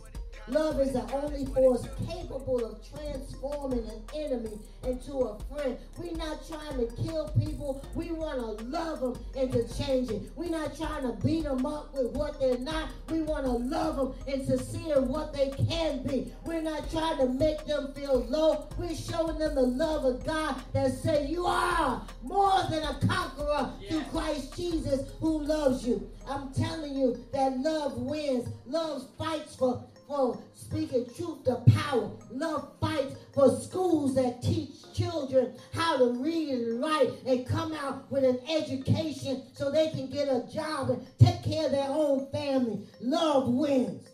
Love 0.51 0.81
is 0.81 0.93
the 0.93 1.13
only 1.13 1.45
force 1.47 1.87
capable 2.07 2.65
of 2.65 2.81
transforming 2.91 3.81
an 3.81 4.03
enemy 4.15 4.59
into 4.85 5.13
a 5.19 5.39
friend. 5.45 5.77
We're 5.99 6.17
not 6.17 6.47
trying 6.49 6.79
to 6.79 6.87
kill 7.03 7.29
people. 7.39 7.85
We 7.95 8.13
want 8.13 8.39
to 8.39 8.65
love 8.65 9.01
them 9.01 9.19
into 9.35 9.63
changing. 9.77 10.31
We're 10.37 10.51
not 10.51 10.77
trying 10.77 11.03
to 11.03 11.13
beat 11.25 11.45
them 11.45 11.67
up 11.67 11.93
with 11.93 12.13
what 12.13 12.41
they're 12.41 12.59
not. 12.59 12.89
We 13.11 13.21
want 13.21 13.45
to 13.45 13.51
love 13.51 13.97
them 13.97 14.15
into 14.27 14.59
seeing 14.59 15.09
what 15.09 15.35
they 15.35 15.51
can 15.51 16.03
be. 16.05 16.33
We're 16.45 16.63
not 16.63 16.91
trying 16.91 17.19
to 17.19 17.27
make 17.27 17.67
them 17.67 17.93
feel 17.93 18.25
low. 18.25 18.69
We're 18.79 18.95
showing 18.95 19.39
them 19.39 19.55
the 19.55 19.63
love 19.63 20.05
of 20.07 20.25
God 20.25 20.63
that 20.73 20.93
say 20.93 21.27
you 21.27 21.45
are 21.45 22.03
more 22.23 22.63
than 22.71 22.83
a 22.85 22.99
conqueror 23.07 23.73
yeah. 23.81 23.91
through 23.91 24.03
Christ 24.11 24.57
Jesus 24.57 25.11
who 25.21 25.43
loves 25.43 25.87
you. 25.87 26.09
I'm 26.29 26.53
telling 26.53 26.95
you 26.95 27.25
that 27.33 27.59
love 27.59 27.97
wins. 27.97 28.49
Love 28.67 29.09
fights 29.17 29.57
for 29.57 29.83
for 30.09 30.43
speaking 30.55 31.07
truth 31.15 31.45
to 31.45 31.57
power. 31.71 32.11
Love 32.31 32.73
fights 32.81 33.15
for 33.35 33.55
schools 33.61 34.15
that 34.15 34.43
teach 34.43 34.71
children 34.95 35.55
how 35.75 35.99
to 35.99 36.13
read 36.15 36.49
and 36.49 36.81
write 36.81 37.11
and 37.27 37.47
come 37.47 37.75
out 37.75 38.11
with 38.11 38.25
an 38.25 38.41
education 38.49 39.43
so 39.53 39.71
they 39.71 39.91
can 39.91 40.11
get 40.11 40.27
a 40.27 40.49
job 40.53 40.89
and 40.91 41.07
take 41.19 41.45
care 41.45 41.67
of 41.67 41.73
their 41.73 41.91
own 41.91 42.27
family. 42.33 42.87
Love 43.03 43.49
wins. 43.49 44.09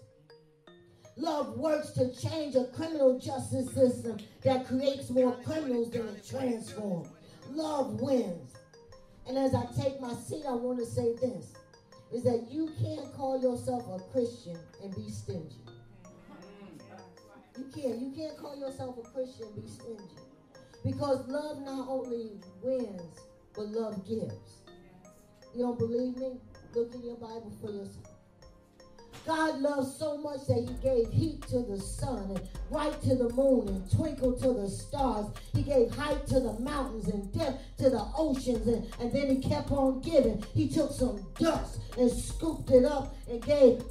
Love 1.16 1.57
works 1.57 1.92
to 1.92 2.12
change 2.12 2.57
a 2.57 2.64
criminal 2.74 3.18
justice 3.20 3.72
system 3.72 4.18
that 4.42 4.66
creates 4.66 5.11
more 5.11 5.36
criminals 5.45 5.92
than 5.92 6.09
it 6.09 6.28
transforms. 6.28 7.09
Love 7.53 8.01
wins. 8.01 8.53
And 9.28 9.38
as 9.38 9.55
I 9.55 9.64
take 9.80 10.01
my 10.01 10.12
seat, 10.14 10.42
I 10.47 10.55
want 10.55 10.80
to 10.80 10.86
say 10.86 11.14
this 11.14 11.53
is 12.12 12.22
that 12.24 12.47
you 12.51 12.70
can't 12.80 13.12
call 13.14 13.40
yourself 13.40 13.84
a 13.88 14.12
Christian 14.12 14.59
and 14.82 14.95
be 14.95 15.09
stingy. 15.09 15.63
You 17.57 17.64
can't. 17.74 17.98
You 17.98 18.11
can't 18.11 18.36
call 18.36 18.57
yourself 18.57 18.96
a 18.98 19.02
Christian 19.02 19.46
and 19.46 19.62
be 19.62 19.68
stingy. 19.68 20.05
Because 20.84 21.26
love 21.28 21.61
not 21.62 21.88
only 21.88 22.32
wins, 22.62 23.20
but 23.55 23.68
love 23.68 24.07
gives. 24.07 24.62
You 25.55 25.62
don't 25.62 25.78
believe 25.78 26.16
me? 26.16 26.40
Look 26.74 26.94
in 26.94 27.05
your 27.05 27.16
Bible 27.16 27.52
for 27.61 27.70
yourself. 27.70 28.13
God 29.26 29.60
loves 29.60 29.96
so 29.96 30.18
much 30.18 30.46
that 30.48 30.68
he 30.68 30.74
gave 30.82 31.10
heat 31.10 31.42
to 31.48 31.60
the 31.60 31.80
sun 31.80 32.30
and 32.30 32.48
light 32.70 33.00
to 33.02 33.14
the 33.14 33.30
moon 33.30 33.68
and 33.68 33.90
twinkle 33.90 34.32
to 34.32 34.52
the 34.52 34.68
stars. 34.68 35.26
He 35.54 35.62
gave 35.62 35.94
height 35.94 36.26
to 36.26 36.40
the 36.40 36.58
mountains 36.60 37.08
and 37.08 37.32
depth 37.32 37.62
to 37.78 37.90
the 37.90 38.04
oceans. 38.16 38.66
And, 38.66 38.86
and 39.00 39.12
then 39.12 39.30
he 39.30 39.36
kept 39.40 39.70
on 39.70 40.00
giving. 40.00 40.44
He 40.54 40.68
took 40.68 40.92
some 40.92 41.26
dust 41.38 41.80
and 41.98 42.10
scooped 42.10 42.70
it 42.70 42.84
up 42.84 43.16
and 43.28 43.42
gave 43.42 43.82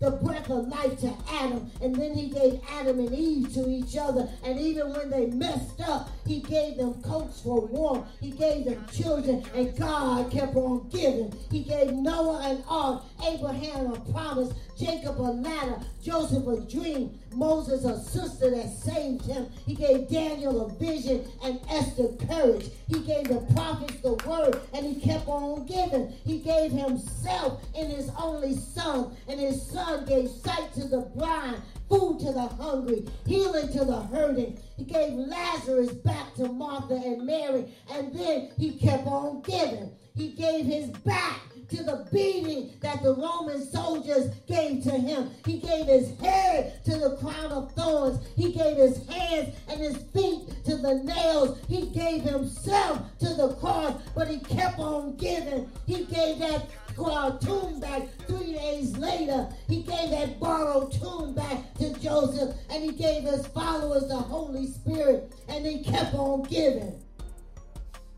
the 0.00 0.10
breath 0.22 0.50
of 0.50 0.68
life 0.68 0.98
to 1.00 1.14
Adam. 1.30 1.70
And 1.80 1.94
then 1.94 2.14
he 2.14 2.28
gave 2.28 2.60
Adam 2.70 2.98
and 2.98 3.14
Eve 3.14 3.54
to 3.54 3.68
each 3.68 3.96
other. 3.96 4.28
And 4.44 4.60
even 4.60 4.92
when 4.92 5.08
they 5.08 5.26
messed 5.26 5.80
up, 5.80 6.10
he 6.26 6.40
gave 6.40 6.76
them 6.76 7.00
coats 7.02 7.40
for 7.40 7.64
warmth. 7.66 8.06
He 8.20 8.30
gave 8.30 8.66
them 8.66 8.84
children. 8.92 9.44
And 9.54 9.76
God 9.76 10.30
kept 10.30 10.54
on 10.54 10.88
giving. 10.90 11.34
He 11.50 11.62
gave 11.62 11.92
Noah 11.92 12.40
an 12.42 12.64
ark, 12.68 13.04
Abraham 13.26 13.92
a 13.92 14.00
promise, 14.12 14.52
Jacob 14.78 15.18
a 15.18 15.32
ladder, 15.32 15.80
Joseph 16.02 16.46
a 16.46 16.60
dream, 16.60 17.18
Moses 17.32 17.84
a 17.84 17.98
sister 18.02 18.50
that 18.50 18.68
saved 18.68 19.24
him. 19.24 19.46
He 19.64 19.74
gave 19.74 20.08
Daniel 20.08 20.66
a 20.66 20.72
vision 20.74 21.24
and 21.42 21.60
Esther 21.70 22.08
courage. 22.28 22.70
He 22.86 23.00
gave 23.00 23.28
the 23.28 23.40
prophets 23.54 24.00
the 24.02 24.14
word 24.28 24.60
and 24.74 24.84
he 24.86 25.00
kept 25.00 25.26
on 25.28 25.64
giving. 25.66 26.12
He 26.24 26.40
gave 26.40 26.72
himself 26.72 27.62
in 27.74 27.90
his 27.90 28.10
only 28.18 28.54
son, 28.54 29.16
and 29.28 29.40
his 29.40 29.66
son 29.66 30.04
gave 30.04 30.28
sight 30.28 30.72
to 30.74 30.86
the 30.86 31.00
blind, 31.00 31.62
food 31.88 32.20
to 32.20 32.32
the 32.32 32.46
hungry, 32.46 33.06
healing 33.26 33.68
to 33.72 33.84
the 33.84 34.02
hurting. 34.02 34.58
He 34.76 34.84
gave 34.84 35.14
Lazarus 35.14 35.90
back 35.90 36.34
to 36.34 36.48
Martha 36.48 36.94
and 36.94 37.24
Mary, 37.24 37.72
and 37.90 38.14
then 38.14 38.50
he 38.58 38.72
kept 38.72 39.06
on 39.06 39.40
giving. 39.42 39.90
He 40.16 40.30
gave 40.30 40.64
his 40.64 40.88
back 40.88 41.40
to 41.68 41.82
the 41.82 42.06
beating 42.12 42.72
that 42.80 43.02
the 43.02 43.14
Roman 43.14 43.64
soldiers 43.70 44.30
gave 44.46 44.82
to 44.84 44.92
him. 44.92 45.30
He 45.44 45.58
gave 45.58 45.86
his 45.86 46.18
head 46.20 46.84
to 46.84 46.96
the 46.96 47.16
crown 47.16 47.52
of 47.52 47.72
thorns. 47.72 48.20
He 48.34 48.52
gave 48.52 48.76
his 48.76 49.06
hands 49.08 49.54
and 49.68 49.80
his 49.80 49.96
feet 50.14 50.64
to 50.64 50.76
the 50.76 51.02
nails. 51.04 51.58
He 51.68 51.86
gave 51.86 52.22
himself 52.22 53.02
to 53.18 53.34
the 53.34 53.54
cross, 53.60 54.00
but 54.14 54.28
he 54.28 54.38
kept 54.38 54.78
on 54.78 55.16
giving. 55.16 55.70
He 55.86 56.04
gave 56.04 56.38
that 56.38 56.66
our 56.98 57.38
tomb 57.38 57.78
back 57.80 58.08
three 58.26 58.54
days 58.54 58.96
later. 58.96 59.48
He 59.68 59.82
gave 59.82 60.10
that 60.10 60.40
borrowed 60.40 60.92
tomb 60.92 61.34
back 61.34 61.74
to 61.74 61.92
Joseph, 62.00 62.56
and 62.70 62.84
he 62.84 62.92
gave 62.92 63.24
his 63.24 63.46
followers 63.48 64.08
the 64.08 64.16
Holy 64.16 64.66
Spirit, 64.66 65.32
and 65.48 65.66
he 65.66 65.82
kept 65.82 66.14
on 66.14 66.44
giving. 66.44 67.02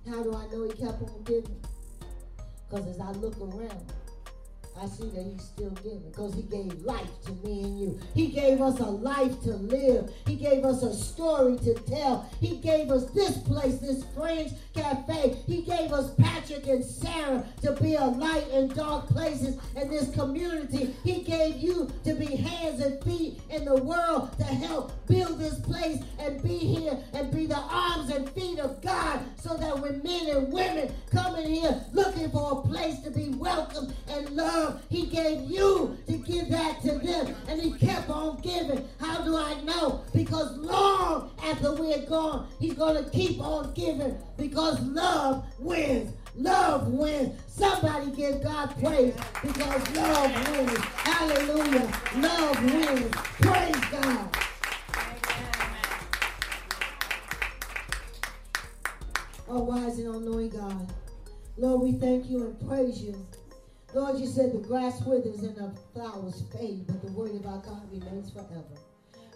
How 0.09 0.23
do 0.23 0.35
I 0.35 0.47
know 0.53 0.65
he 0.65 0.71
kept 0.71 1.03
on 1.03 1.23
giving? 1.25 1.61
Because 2.69 2.87
as 2.89 3.01
I 3.01 3.13
look 3.13 3.35
around, 3.41 3.93
I 4.81 4.87
see 4.87 5.09
that 5.11 5.25
he's 5.25 5.43
still 5.43 5.71
giving 5.71 6.03
because 6.09 6.35
he 6.35 6.43
gave 6.43 6.73
life 6.83 7.11
to 7.27 7.33
me 7.45 7.63
and 7.65 7.81
you. 7.81 8.01
He 8.15 8.29
gave 8.29 8.61
us 8.61 8.79
a 8.79 8.87
life 8.87 9.41
to 9.43 9.51
live. 9.51 10.13
He 10.25 10.37
gave 10.37 10.65
us 10.65 10.83
a 10.83 10.95
story 10.95 11.57
to 11.59 11.75
tell. 11.75 12.31
He 12.41 12.59
gave 12.59 12.91
us 12.91 13.07
this 13.11 13.39
place, 13.39 13.79
this 13.79 14.05
French 14.15 14.53
Cafe. 14.75 15.43
He 15.47 15.63
gave 15.63 15.93
us 15.93 16.15
Patrick 16.15 16.67
and 16.69 16.85
Sarah 16.85 17.45
to 17.63 17.73
be 17.73 17.95
a 17.95 18.05
light 18.05 18.49
in 18.51 18.69
dark 18.69 19.09
places 19.09 19.59
in 19.75 19.91
this 19.91 20.15
community. 20.15 20.95
He 21.03 21.23
gave 21.23 21.57
you 21.57 21.91
to 22.05 22.15
be 22.15 22.37
hands 22.37 22.81
and 22.81 23.03
feet 23.03 23.41
in 23.51 23.65
the 23.65 23.77
world 23.77 24.37
to 24.39 24.45
help 24.45 24.93
build 25.09 25.41
this 25.41 25.59
place 25.61 26.03
and 26.21 26.41
be 26.43 26.57
here 26.57 26.99
and 27.15 27.33
be 27.33 27.47
the 27.47 27.59
arms 27.59 28.11
and 28.11 28.31
feet 28.31 28.61
of 28.61 28.81
God 28.81 29.21
so 29.41 29.57
that 29.57 29.79
when 29.79 30.03
men 30.03 30.29
and 30.37 30.53
women 30.53 30.95
come 31.11 31.35
in 31.37 31.53
here 31.53 31.83
looking 31.93 32.31
for 32.31 32.59
a 32.59 32.69
place 32.69 33.01
to 33.01 33.11
be 33.11 33.31
welcomed 33.31 33.95
and 34.09 34.31
loved, 34.31 34.68
He 34.91 35.07
gave 35.07 35.51
you 35.51 35.97
to 36.07 36.17
give 36.19 36.49
that 36.51 36.81
to 36.83 36.99
them. 36.99 37.35
And 37.49 37.61
He 37.61 37.73
kept 37.73 38.09
on 38.11 38.41
giving. 38.41 38.87
How 39.01 39.23
do 39.23 39.37
I 39.37 39.61
know? 39.63 40.03
Because 40.15 40.57
long 40.59 41.31
after 41.43 41.75
we're 41.75 42.05
gone, 42.07 42.49
He's 42.59 42.75
going 42.75 43.03
to 43.03 43.11
keep 43.11 43.41
on 43.41 43.73
giving 43.75 44.17
because 44.37 44.81
love 44.81 45.45
wins. 45.59 46.13
Love 46.37 46.89
wins. 46.89 47.41
Somebody 47.49 48.11
give 48.13 48.43
God 48.43 48.75
praise 48.81 49.15
because 49.43 49.97
love 49.97 50.49
wins. 50.51 50.79
Hallelujah. 50.79 51.91
Love 52.17 52.65
wins. 52.73 53.15
Praise 53.41 53.85
God. 53.91 54.29
Oh, 59.51 59.65
wise 59.65 59.99
and 59.99 60.09
all 60.09 60.21
knowing 60.21 60.51
God. 60.51 60.93
Lord, 61.57 61.81
we 61.81 61.93
thank 61.93 62.29
you 62.31 62.45
and 62.45 62.69
praise 62.69 63.01
you. 63.03 63.17
Lord, 63.95 64.19
you 64.19 64.27
said 64.27 64.53
the 64.53 64.59
grass 64.59 65.01
withers 65.03 65.43
and 65.43 65.57
the 65.57 65.73
flowers 65.95 66.43
fade, 66.53 66.87
but 66.87 67.01
the 67.01 67.13
word 67.13 67.35
of 67.35 67.47
our 67.47 67.59
God 67.59 67.91
remains 67.91 68.31
forever. 68.31 68.77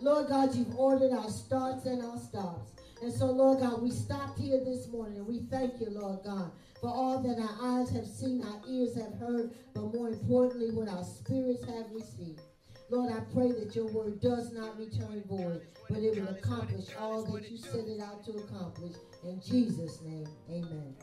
Lord 0.02 0.28
God, 0.28 0.54
you've 0.54 0.76
ordered 0.76 1.12
our 1.12 1.30
starts 1.30 1.86
and 1.86 2.04
our 2.04 2.18
stops. 2.18 2.72
And 3.02 3.12
so, 3.12 3.26
Lord 3.26 3.60
God, 3.60 3.80
we 3.82 3.90
stopped 3.90 4.38
here 4.38 4.60
this 4.62 4.88
morning 4.88 5.18
and 5.18 5.26
we 5.26 5.40
thank 5.50 5.80
you, 5.80 5.88
Lord 5.90 6.20
God, 6.24 6.50
for 6.80 6.88
all 6.88 7.22
that 7.22 7.38
our 7.40 7.80
eyes 7.80 7.90
have 7.90 8.06
seen, 8.06 8.44
our 8.44 8.60
ears 8.68 8.94
have 8.94 9.14
heard, 9.18 9.52
but 9.72 9.94
more 9.94 10.08
importantly, 10.08 10.70
what 10.70 10.88
our 10.88 11.04
spirits 11.04 11.64
have 11.64 11.90
received. 11.92 12.40
Lord, 12.90 13.10
I 13.10 13.20
pray 13.32 13.52
that 13.52 13.74
your 13.74 13.86
word 13.86 14.20
does 14.20 14.52
not 14.52 14.78
return 14.78 15.22
void, 15.26 15.62
but 15.88 15.98
it 15.98 16.20
will 16.20 16.28
accomplish 16.28 16.86
all 17.00 17.24
that 17.24 17.50
you 17.50 17.56
set 17.56 17.86
it 17.86 18.00
out 18.02 18.22
to 18.26 18.32
accomplish. 18.32 18.96
In 19.24 19.40
Jesus' 19.40 20.02
name, 20.02 20.28
amen. 20.50 20.94